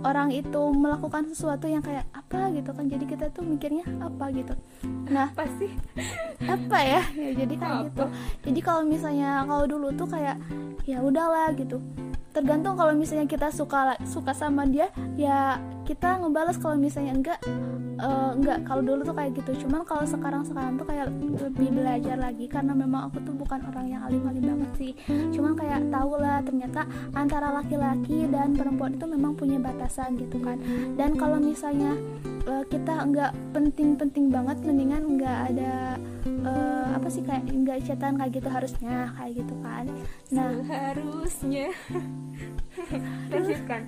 orang 0.00 0.32
itu 0.32 0.60
melakukan 0.72 1.28
sesuatu 1.28 1.68
yang 1.68 1.84
kayak 1.84 2.08
apa 2.12 2.52
gitu 2.56 2.70
kan. 2.72 2.88
Jadi 2.88 3.04
kita 3.04 3.28
tuh 3.32 3.44
mikirnya 3.44 3.84
apa 4.00 4.32
gitu. 4.32 4.54
Nah 5.08 5.28
apa 5.32 5.44
sih? 5.60 5.70
apa 6.48 6.78
ya, 6.80 7.02
ya 7.12 7.30
jadi 7.36 7.54
kayak 7.56 7.76
Apa? 7.76 7.86
gitu. 7.88 8.04
Jadi 8.48 8.60
kalau 8.64 8.82
misalnya 8.84 9.44
kalau 9.44 9.64
dulu 9.68 9.88
tuh 9.92 10.08
kayak 10.08 10.36
ya 10.88 11.04
udahlah 11.04 11.52
gitu. 11.56 11.80
Tergantung 12.30 12.78
kalau 12.78 12.94
misalnya 12.94 13.26
kita 13.26 13.50
suka 13.50 13.98
suka 14.06 14.30
sama 14.30 14.62
dia 14.62 14.88
ya 15.18 15.58
kita 15.82 16.22
ngebalas 16.22 16.54
kalau 16.62 16.78
misalnya 16.78 17.12
enggak 17.18 17.38
eh, 18.00 18.30
enggak. 18.38 18.62
Kalau 18.64 18.82
dulu 18.86 19.02
tuh 19.02 19.16
kayak 19.16 19.34
gitu. 19.36 19.66
Cuman 19.66 19.82
kalau 19.82 20.06
sekarang 20.06 20.46
sekarang 20.46 20.78
tuh 20.78 20.86
kayak 20.86 21.10
lebih 21.10 21.68
belajar 21.74 22.16
lagi. 22.16 22.46
Karena 22.46 22.72
memang 22.72 23.10
aku 23.10 23.18
tuh 23.26 23.34
bukan 23.34 23.60
orang 23.66 23.86
yang 23.90 24.02
alim-alim 24.06 24.44
banget 24.46 24.70
sih. 24.78 24.92
Cuman 25.34 25.58
kayak 25.58 25.90
tahu 25.90 26.16
lah 26.16 26.38
ternyata 26.46 26.86
antara 27.12 27.50
laki-laki 27.50 28.30
dan 28.30 28.54
perempuan 28.54 28.94
itu 28.94 29.06
memang 29.10 29.34
punya 29.34 29.58
batasan 29.70 30.18
gitu 30.18 30.42
kan. 30.42 30.58
Dan 30.98 31.14
kalau 31.14 31.38
misalnya 31.38 31.94
eh, 32.46 32.64
kita 32.66 33.06
enggak 33.06 33.32
penting-penting 33.54 34.28
banget 34.28 34.58
mendingan 34.66 35.02
enggak 35.16 35.38
ada 35.54 35.96
eh, 36.26 36.86
apa 36.96 37.08
sih 37.08 37.22
kayak 37.24 37.44
enggak 37.48 37.84
chatan 37.86 38.18
kayak 38.18 38.32
gitu 38.36 38.48
harusnya 38.48 39.12
kayak 39.16 39.32
gitu 39.44 39.54
kan. 39.62 39.84
Nah. 40.34 40.50
Harusnya 40.66 41.66
lanjutkan. 43.32 43.82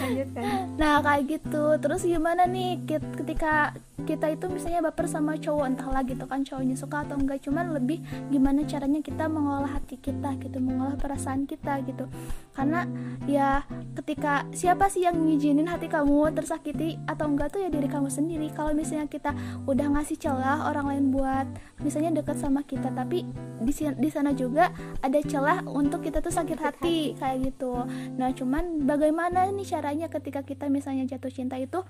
Lanjutkan. 0.00 0.44
Nah 0.78 0.94
kayak 1.04 1.22
gitu. 1.28 1.64
Terus 1.78 2.00
gimana 2.06 2.48
nih 2.48 2.82
ketika 2.88 3.74
kita 4.00 4.32
itu 4.32 4.48
misalnya 4.48 4.80
baper 4.80 5.04
sama 5.06 5.36
cowok 5.36 5.76
entahlah 5.76 6.02
gitu 6.08 6.24
kan 6.24 6.40
cowoknya 6.42 6.76
suka 6.78 7.04
atau 7.04 7.16
enggak. 7.20 7.44
Cuman 7.44 7.76
lebih 7.76 8.00
gimana 8.32 8.64
caranya 8.66 9.00
kita 9.04 9.28
mengolah 9.28 9.70
hati 9.76 10.00
kita 10.00 10.34
gitu 10.40 10.58
mengolah 10.58 10.96
perasaan 10.96 11.44
kita 11.44 11.84
gitu. 11.86 12.08
Karena 12.56 12.84
ya 13.28 13.62
ketika 13.94 14.48
siapa 14.50 14.90
sih 14.90 15.06
yang 15.06 15.16
ngizinin 15.20 15.68
hati 15.68 15.86
kamu 15.86 16.32
tersakiti 16.34 16.98
atau 17.06 17.30
enggak 17.30 17.54
tuh 17.54 17.62
ya 17.62 17.68
diri 17.70 17.86
kamu 17.86 18.08
sendiri. 18.08 18.48
Kalau 18.50 18.72
misalnya 18.74 19.06
kita 19.06 19.30
udah 19.68 19.86
ngasih 19.94 20.16
celah 20.18 20.49
orang 20.70 20.86
lain 20.90 21.04
buat 21.14 21.46
misalnya 21.84 22.22
dekat 22.22 22.40
sama 22.40 22.66
kita. 22.66 22.90
Tapi 22.90 23.26
di 23.60 23.72
di 23.96 24.08
sana 24.08 24.34
juga 24.34 24.72
ada 25.04 25.18
celah 25.22 25.62
untuk 25.68 26.02
kita 26.02 26.18
tuh 26.24 26.32
sakit 26.32 26.58
hati 26.58 27.14
kayak 27.14 27.52
gitu. 27.52 27.84
Nah 28.18 28.30
cuman 28.34 28.84
bagaimana 28.88 29.46
nih 29.52 29.66
caranya 29.68 30.06
ketika 30.10 30.42
kita 30.42 30.66
misalnya 30.66 31.06
jatuh 31.06 31.30
cinta 31.30 31.54
itu 31.60 31.84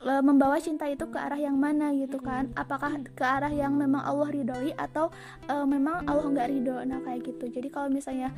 e, 0.00 0.12
membawa 0.24 0.56
cinta 0.58 0.88
itu 0.88 1.04
ke 1.08 1.18
arah 1.20 1.38
yang 1.38 1.56
mana 1.60 1.92
gitu 1.94 2.18
kan? 2.18 2.48
Apakah 2.56 2.98
ke 3.04 3.24
arah 3.24 3.52
yang 3.52 3.76
memang 3.76 4.00
Allah 4.00 4.28
ridhoi 4.32 4.72
atau 4.74 5.12
e, 5.46 5.54
memang 5.68 6.08
Allah 6.08 6.26
nggak 6.26 6.48
ridho? 6.48 6.76
Nah 6.88 6.98
kayak 7.04 7.20
gitu. 7.28 7.44
Jadi 7.52 7.68
kalau 7.68 7.92
misalnya 7.92 8.32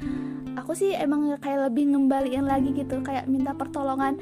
aku 0.58 0.74
sih 0.74 0.92
emang 0.94 1.38
kayak 1.38 1.70
lebih 1.70 1.94
ngembaliin 1.94 2.44
lagi 2.44 2.74
gitu 2.74 3.00
kayak 3.00 3.30
minta 3.30 3.54
pertolongan 3.54 4.18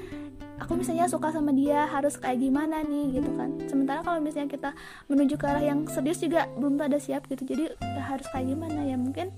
aku 0.61 0.77
misalnya 0.77 1.09
suka 1.09 1.33
sama 1.33 1.51
dia 1.57 1.89
harus 1.89 2.21
kayak 2.21 2.39
gimana 2.39 2.85
nih 2.85 3.19
gitu 3.19 3.31
kan. 3.35 3.51
Sementara 3.67 4.05
kalau 4.05 4.21
misalnya 4.21 4.53
kita 4.53 4.71
menuju 5.09 5.35
ke 5.41 5.45
arah 5.49 5.65
yang 5.65 5.89
serius 5.89 6.21
juga 6.21 6.47
belum 6.61 6.77
ada 6.79 7.01
siap 7.01 7.27
gitu. 7.33 7.43
Jadi 7.49 7.73
ya 7.81 8.03
harus 8.05 8.29
kayak 8.29 8.47
gimana 8.53 8.85
ya? 8.85 9.01
Mungkin 9.01 9.33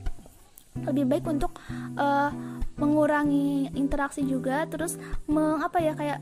lebih 0.82 1.04
baik 1.04 1.24
untuk 1.28 1.54
eh, 1.96 2.30
mengurangi 2.80 3.70
interaksi 3.76 4.24
juga 4.24 4.64
terus 4.66 4.96
meng 5.28 5.60
apa 5.62 5.78
ya 5.78 5.92
kayak 5.94 6.20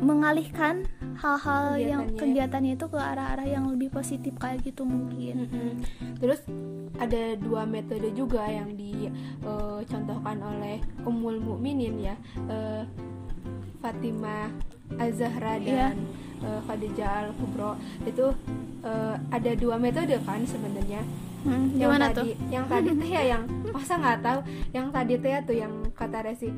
mengalihkan 0.00 0.86
hal-hal 1.18 1.76
yang 1.76 2.02
Kegiatannya. 2.14 2.78
itu 2.78 2.86
ke 2.86 2.96
arah-arah 2.96 3.44
yang 3.44 3.68
lebih 3.68 3.90
positif 3.90 4.32
kayak 4.38 4.62
gitu 4.64 4.86
mungkin. 4.86 5.44
Mm-mm. 5.44 5.70
Terus 6.22 6.40
ada 6.96 7.34
dua 7.36 7.66
metode 7.66 8.08
juga 8.14 8.46
yang 8.46 8.72
dicontohkan 8.78 10.38
oleh 10.40 10.78
Ummul 11.02 11.42
Mukminin 11.42 11.98
ya, 12.00 12.14
eh, 12.48 12.86
Fatimah 13.80 14.48
Az-Zahra 14.96 15.56
Iya. 15.56 15.92
dan 15.92 15.96
eh, 16.40 16.60
Khadijah 16.64 17.10
Al 17.24 17.30
Kubro 17.34 17.76
itu 18.04 18.26
eh, 18.80 19.14
ada 19.28 19.50
dua 19.54 19.76
metode 19.76 20.16
kan 20.22 20.40
sebenarnya. 20.44 21.02
Hmm, 21.40 21.72
Yang 21.72 21.88
gimana 21.88 22.06
tadi, 22.06 22.16
tuh 22.20 22.26
Yang 22.52 22.64
tadi 22.68 22.90
teh 22.94 23.10
ya 23.10 23.22
yang 23.26 23.42
masa 23.74 23.94
nggak 23.96 24.18
tahu, 24.20 24.40
yang 24.70 24.86
tadi 24.90 25.14
teh 25.16 25.30
ya 25.30 25.40
tuh 25.40 25.56
yang 25.56 25.72
kata 25.92 26.18
Resi 26.22 26.48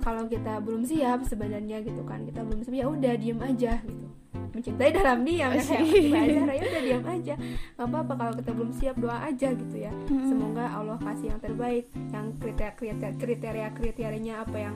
kalau 0.00 0.26
kita 0.26 0.58
belum 0.58 0.82
siap 0.82 1.22
sebenarnya 1.22 1.78
gitu 1.80 2.02
kan 2.02 2.26
kita 2.26 2.42
belum 2.42 2.58
siap 2.60 2.74
ya 2.74 2.86
udah 2.90 3.14
diem 3.14 3.38
aja 3.38 3.78
gitu 3.78 4.06
mencintai 4.52 4.90
dalam 4.90 5.22
diam 5.22 5.48
ya 5.48 5.62
kayak 5.62 6.58
ya 6.58 6.62
udah 6.66 6.82
diam 6.82 7.04
aja 7.06 7.34
nggak 7.78 7.86
apa-apa 7.86 8.12
kalau 8.18 8.32
kita 8.34 8.50
belum 8.50 8.70
siap 8.74 8.96
doa 8.98 9.18
aja 9.22 9.48
gitu 9.54 9.76
ya 9.78 9.94
Mm-mm. 10.10 10.26
semoga 10.26 10.64
Allah 10.68 10.98
kasih 10.98 11.30
yang 11.30 11.40
terbaik 11.40 11.84
yang 12.10 12.26
kriteria 12.36 12.72
kriteria 12.74 13.14
kriteria 13.16 13.68
kriterianya 13.72 14.34
apa 14.42 14.56
yang 14.58 14.74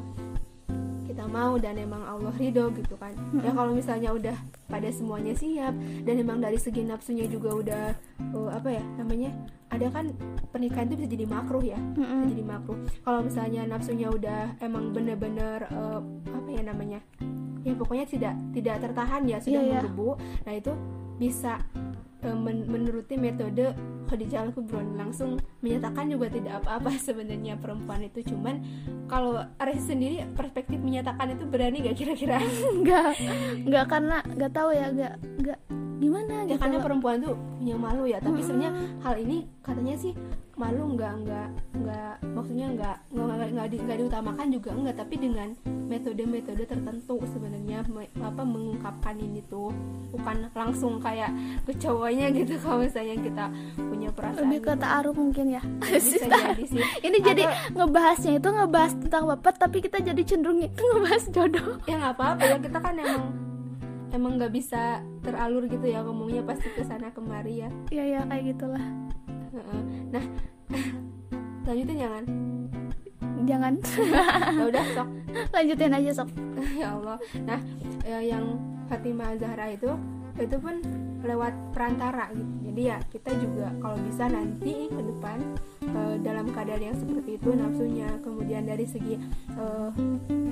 kita 1.17 1.33
mau 1.33 1.57
dan 1.57 1.81
emang 1.81 2.05
Allah 2.05 2.29
ridho 2.37 2.69
gitu 2.77 2.93
kan. 3.01 3.17
Ya 3.41 3.49
kalau 3.57 3.73
misalnya 3.73 4.13
udah 4.13 4.37
pada 4.69 4.85
semuanya 4.93 5.33
siap 5.33 5.73
dan 6.05 6.15
emang 6.21 6.45
dari 6.45 6.61
segi 6.61 6.85
nafsunya 6.85 7.25
juga 7.25 7.57
udah 7.57 7.85
eh, 8.21 8.49
apa 8.53 8.69
ya 8.69 8.85
namanya 9.01 9.33
ada 9.73 9.89
kan 9.89 10.13
pernikahan 10.53 10.93
itu 10.93 11.01
bisa 11.01 11.09
jadi 11.09 11.25
makruh 11.25 11.65
ya 11.65 11.81
bisa 11.97 12.37
jadi 12.37 12.45
makruh. 12.45 12.79
Kalau 13.01 13.25
misalnya 13.25 13.65
nafsunya 13.65 14.13
udah 14.13 14.61
emang 14.61 14.93
bener-bener 14.93 15.65
eh, 15.65 16.01
apa 16.29 16.49
ya 16.53 16.63
namanya 16.69 17.01
ya 17.65 17.73
pokoknya 17.73 18.05
tidak 18.07 18.35
tidak 18.53 18.77
tertahan 18.79 19.25
ya 19.25 19.41
sudah 19.41 19.59
Iya, 19.59 19.67
iya. 19.67 19.81
menggebu 19.83 20.11
nah 20.47 20.53
itu 20.55 20.73
bisa 21.17 21.59
men- 22.35 22.67
menuruti 22.67 23.15
metode 23.15 23.77
Khadijah 24.07 24.47
al 24.47 24.51
kubron 24.55 24.97
langsung 24.99 25.39
menyatakan 25.61 26.11
juga 26.11 26.31
tidak 26.31 26.63
apa-apa 26.63 26.91
sebenarnya 27.07 27.61
perempuan 27.61 28.03
itu. 28.07 28.25
Cuman 28.33 28.63
kalau 29.07 29.39
Aresi 29.61 29.95
sendiri 29.95 30.27
perspektif 30.35 30.81
menyatakan 30.81 31.37
itu 31.37 31.45
berani 31.47 31.85
gak 31.85 31.97
kira-kira? 31.99 32.41
Nggak. 32.83 33.11
Nggak 33.67 33.85
karena 33.87 34.17
nggak 34.25 34.53
tahu 34.55 34.71
ya 34.75 34.87
nggak 34.91 35.15
nggak 35.45 35.59
gimana 35.97 36.45
ya 36.45 36.55
gitu. 36.55 36.61
karena 36.61 36.79
perempuan 36.83 37.17
tuh 37.23 37.35
punya 37.59 37.77
malu 37.77 38.05
ya. 38.09 38.19
Tapi 38.19 38.41
sebenarnya 38.41 38.73
hal 39.05 39.15
ini 39.21 39.47
katanya 39.63 39.95
sih 39.99 40.13
malu 40.57 40.97
nggak 40.97 41.13
nggak 41.21 41.49
nggak 41.77 42.13
maksudnya 42.33 42.67
nggak 42.73 42.97
nggak 43.13 43.27
nggak 43.29 43.49
nggak 43.53 43.69
di, 43.69 43.77
nggak 43.77 43.99
diutamakan 44.01 44.47
juga 44.49 44.71
enggak 44.73 44.97
tapi 44.97 45.15
dengan 45.17 45.49
metode-metode 45.87 46.65
tertentu 46.65 47.21
sebenarnya 47.29 47.85
me- 47.87 48.09
apa 48.19 48.41
mengungkapkan 48.41 49.21
ini 49.21 49.45
tuh 49.47 49.69
bukan 50.11 50.49
langsung 50.51 50.97
kayak 50.97 51.29
ke 51.63 51.77
cowoknya 51.77 52.33
gitu 52.41 52.57
kalau 52.59 52.83
misalnya 52.83 53.17
kita 53.21 53.45
punya 53.77 54.09
perasaan 54.11 54.49
lebih 54.49 54.59
ke 54.59 54.73
gitu. 54.73 54.83
ta'aruf 54.83 55.15
mungkin 55.15 55.47
ya. 55.53 55.63
Bisa 55.79 56.25
jadi 56.25 56.65
sih. 56.65 56.83
Ini 57.07 57.19
jadi 57.21 57.43
Atau- 57.45 57.71
ngebahasnya 57.77 58.33
itu 58.35 58.49
ngebahas 58.49 58.93
tentang 58.97 59.23
bapak 59.29 59.55
tapi 59.57 59.79
kita 59.79 59.99
jadi 60.01 60.23
cenderung 60.25 60.59
itu 60.59 60.81
ngebahas 60.91 61.25
jodoh. 61.31 61.69
Ya 61.85 62.01
nggak 62.01 62.15
apa-apa 62.17 62.43
ya 62.43 62.57
kita 62.59 62.79
kan 62.81 62.95
emang 62.97 63.25
emang 64.11 64.33
nggak 64.41 64.53
bisa 64.57 64.83
teralur 65.21 65.69
gitu 65.69 65.85
ya 65.85 66.01
ngomongnya 66.01 66.41
pasti 66.43 66.73
ke 66.73 66.81
sana 66.83 67.13
kemari 67.13 67.61
ya. 67.61 67.69
Ya 67.93 68.05
ya 68.09 68.21
kayak 68.25 68.57
gitulah. 68.57 68.83
Nah 70.13 70.25
lanjutin 71.67 71.99
jangan 71.99 72.25
jangan. 73.47 73.75
Ya 74.59 74.65
udah 74.67 74.85
sok. 74.93 75.09
Lanjutin 75.55 75.93
aja 75.95 76.11
sok. 76.13 76.29
Ya 76.83 76.93
Allah. 76.93 77.17
Nah 77.47 77.61
eh, 78.05 78.23
yang 78.27 78.45
Fatimah 78.91 79.39
Zahra 79.39 79.71
itu 79.73 79.91
itu 80.37 80.57
pun 80.61 80.85
lewat 81.25 81.55
perantara 81.73 82.29
gitu. 82.37 82.53
Jadi 82.71 82.83
ya 82.93 82.99
kita 83.09 83.31
juga 83.41 83.73
kalau 83.81 83.97
bisa 84.05 84.29
nanti 84.29 84.93
ke 84.93 85.01
depan 85.01 85.39
eh, 85.81 86.17
dalam 86.21 86.47
keadaan 86.53 86.93
yang 86.93 86.97
seperti 86.99 87.41
itu 87.41 87.51
nafsunya 87.57 88.09
kemudian 88.21 88.69
dari 88.69 88.85
segi 88.85 89.17
eh, 89.57 89.91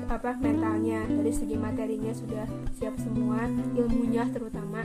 apa 0.09 0.37
mentalnya 0.41 1.05
dari 1.05 1.33
segi 1.35 1.57
materinya 1.61 2.13
sudah 2.17 2.49
siap 2.81 2.97
semua 2.97 3.45
ilmunya 3.77 4.25
terutama 4.33 4.81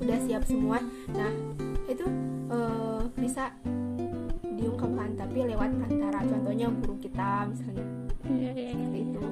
sudah 0.00 0.18
siap 0.24 0.42
semua. 0.48 0.80
Nah 1.12 1.32
itu 1.88 2.06
eh, 2.50 3.02
bisa 3.18 3.52
diungkapkan 4.54 5.18
tapi 5.18 5.44
lewat 5.44 5.70
perantara 5.76 6.18
contohnya 6.24 6.66
guru 6.70 6.94
kita 7.02 7.28
misalnya. 7.50 7.84
Iya, 8.24 8.32
iya, 8.32 8.50
iya. 8.52 8.72
seperti 8.72 8.98
itu. 9.04 9.22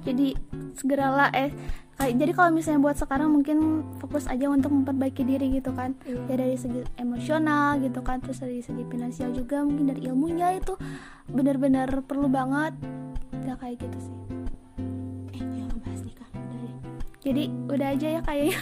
Jadi 0.00 0.28
segeralah 0.78 1.28
eh 1.36 1.52
kayak 2.00 2.14
jadi 2.16 2.32
kalau 2.32 2.50
misalnya 2.56 2.80
buat 2.80 2.96
sekarang 2.96 3.28
mungkin 3.36 3.84
fokus 4.00 4.24
aja 4.24 4.48
untuk 4.48 4.72
memperbaiki 4.72 5.22
diri 5.26 5.60
gitu 5.60 5.76
kan. 5.76 5.92
Iya. 6.08 6.24
ya 6.24 6.34
dari 6.40 6.56
segi 6.56 6.80
emosional 6.96 7.76
gitu 7.84 8.00
kan 8.00 8.24
terus 8.24 8.40
dari 8.40 8.64
segi 8.64 8.88
finansial 8.88 9.36
juga 9.36 9.60
mungkin 9.60 9.92
dari 9.92 10.08
ilmunya 10.08 10.56
itu 10.56 10.78
benar-benar 11.28 11.90
perlu 12.08 12.30
banget. 12.32 12.72
Ya 13.44 13.54
kayak 13.60 13.84
gitu 13.84 13.98
sih. 14.00 14.16
Eh 15.36 15.44
yang 15.44 15.68
ngebahas 15.68 16.00
nikah 16.06 16.28
udah 16.32 16.60
ya 16.64 16.74
jadi 17.20 17.42
udah 17.68 17.88
aja 17.92 18.08
ya 18.16 18.20
kayaknya 18.24 18.60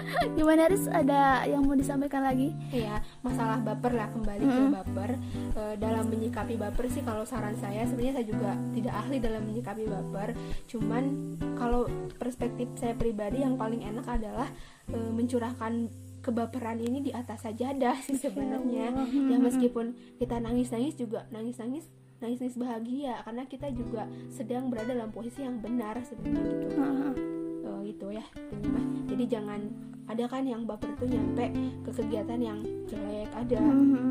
gimana 0.38 0.68
Riz? 0.68 0.84
Ada 0.88 1.48
yang 1.48 1.64
mau 1.64 1.76
disampaikan 1.76 2.22
lagi? 2.24 2.52
Iya, 2.72 3.00
masalah 3.24 3.60
baper 3.62 3.92
lah 3.96 4.08
kembali 4.12 4.44
ke 4.44 4.62
baper. 4.72 5.10
E, 5.56 5.62
dalam 5.80 6.04
menyikapi 6.08 6.54
baper 6.60 6.86
sih 6.92 7.02
kalau 7.02 7.24
saran 7.24 7.56
saya 7.58 7.84
sebenarnya 7.88 8.20
saya 8.20 8.26
juga 8.26 8.50
tidak 8.76 8.94
ahli 8.94 9.16
dalam 9.20 9.42
menyikapi 9.48 9.84
baper. 9.88 10.28
Cuman 10.68 11.04
kalau 11.56 11.88
perspektif 12.16 12.68
saya 12.76 12.92
pribadi 12.96 13.42
yang 13.42 13.56
paling 13.56 13.82
enak 13.84 14.06
adalah 14.06 14.48
e, 14.90 14.96
mencurahkan 14.96 15.88
kebaperan 16.20 16.82
ini 16.82 17.06
di 17.06 17.12
atas 17.14 17.46
sajadah 17.46 17.96
sih 18.02 18.18
sebenarnya. 18.18 18.92
Ya 19.30 19.36
meskipun 19.38 20.18
kita 20.18 20.42
nangis-nangis 20.42 20.98
juga 20.98 21.24
nangis-nangis 21.30 21.86
nangis-nangis 22.16 22.56
bahagia 22.56 23.20
karena 23.28 23.44
kita 23.44 23.68
juga 23.76 24.08
sedang 24.32 24.72
berada 24.72 24.96
dalam 24.96 25.12
posisi 25.12 25.44
yang 25.44 25.60
benar 25.60 26.00
sebenarnya 26.00 26.54
gitu. 26.64 27.45
Gitu 27.86 28.06
ya 28.10 28.24
mah. 28.66 28.84
jadi 29.06 29.38
jangan 29.38 29.60
ada 30.10 30.24
kan 30.26 30.42
yang 30.42 30.66
baper 30.66 30.90
tuh 30.98 31.06
nyampe 31.06 31.50
ke 31.86 31.90
kegiatan 31.94 32.40
yang 32.42 32.58
jelek 32.90 33.30
ada 33.30 33.58
Mhm. 33.62 34.10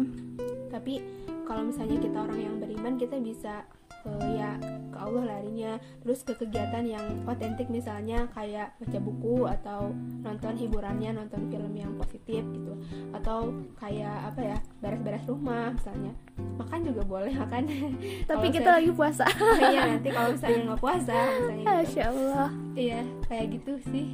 tapi 0.72 1.04
kalau 1.44 1.68
misalnya 1.68 2.00
kita 2.00 2.18
orang 2.24 2.40
yang 2.40 2.56
beriman 2.56 2.96
kita 2.96 3.20
bisa 3.20 3.68
eh, 4.06 4.38
ya 4.38 4.52
ke 4.90 4.98
Allah 4.98 5.24
larinya. 5.28 5.76
Terus 6.02 6.22
ke 6.22 6.34
kegiatan 6.34 6.82
yang 6.82 7.04
otentik 7.26 7.68
misalnya 7.68 8.30
kayak 8.32 8.74
baca 8.78 9.00
buku 9.00 9.44
atau 9.46 9.92
nonton 10.22 10.54
hiburannya 10.56 11.12
nonton 11.12 11.50
film 11.50 11.74
yang 11.74 11.92
positif 11.96 12.42
gitu. 12.42 12.74
Atau 13.12 13.52
kayak 13.76 14.32
apa 14.32 14.42
ya 14.42 14.58
beres-beres 14.80 15.26
rumah 15.26 15.74
misalnya. 15.74 16.14
Makan 16.56 16.80
juga 16.84 17.02
boleh 17.04 17.34
makan. 17.36 17.64
Tapi 18.30 18.46
kita 18.50 18.64
saya- 18.66 18.78
lagi 18.80 18.92
puasa. 18.92 19.26
Oh 19.36 19.58
iya 19.60 19.82
nanti 19.92 20.10
kalau 20.10 20.30
misalnya 20.32 20.62
nggak 20.70 20.82
puasa 20.82 21.16
misalnya 21.16 21.66
gitu. 21.86 22.00
Allah. 22.02 22.50
Iya 22.76 23.00
kayak 23.26 23.46
gitu 23.56 23.74
sih 23.90 24.08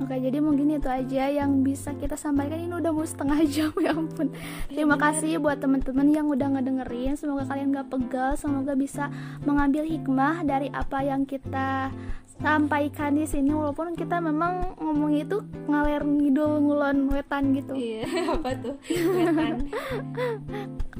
Oke 0.00 0.16
jadi 0.16 0.38
mungkin 0.40 0.72
itu 0.72 0.88
aja 0.88 1.24
yang 1.28 1.60
bisa 1.60 1.92
kita 1.98 2.16
sampaikan. 2.16 2.62
Ini 2.62 2.80
udah 2.80 2.92
mau 2.94 3.04
setengah 3.04 3.38
jam 3.52 3.72
ya 3.76 3.92
ampun. 3.92 4.32
Terima 4.70 4.96
kasih 4.96 5.42
buat 5.42 5.60
teman-teman 5.60 6.08
yang 6.08 6.26
udah 6.30 6.48
ngedengerin. 6.56 7.18
Semoga 7.18 7.44
kalian 7.50 7.74
gak 7.76 7.90
pegal 7.92 8.34
Semoga 8.38 8.72
bisa 8.72 9.12
mengambil 9.44 9.84
hikmah 9.84 10.46
dari 10.46 10.72
apa 10.72 11.04
yang 11.04 11.28
kita 11.28 11.92
sampaikan 12.40 13.14
di 13.14 13.26
sini. 13.28 13.52
Walaupun 13.52 13.92
kita 13.94 14.18
memang 14.18 14.78
ngomong 14.80 15.12
itu 15.14 15.44
ngalir 15.68 16.02
ngidul 16.02 16.62
ngulon 16.62 17.12
wetan 17.12 17.52
gitu. 17.52 17.76
Iya 17.76 18.08
apa 18.38 18.50
tuh? 18.56 18.74
Wetan. 19.16 19.54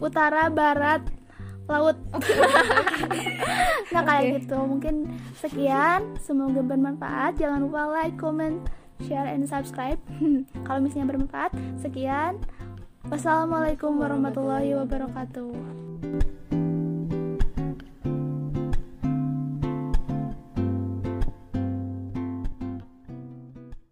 Utara, 0.02 0.50
barat, 0.50 1.02
laut. 1.70 1.96
Nah 3.92 4.02
kayak 4.02 4.22
Oke. 4.22 4.32
gitu. 4.42 4.58
Mungkin 4.62 4.94
sekian. 5.38 6.16
Semoga 6.22 6.60
bermanfaat. 6.62 7.38
Jangan 7.38 7.60
lupa 7.64 7.90
like, 7.90 8.16
comment, 8.16 8.62
share, 9.04 9.26
and 9.28 9.44
subscribe. 9.44 9.98
Kalau 10.66 10.80
misalnya 10.80 11.12
bermanfaat 11.12 11.52
Sekian. 11.78 12.38
Wassalamualaikum 13.10 13.98
warahmatullahi 13.98 14.78
wabarakatuh 14.78 15.91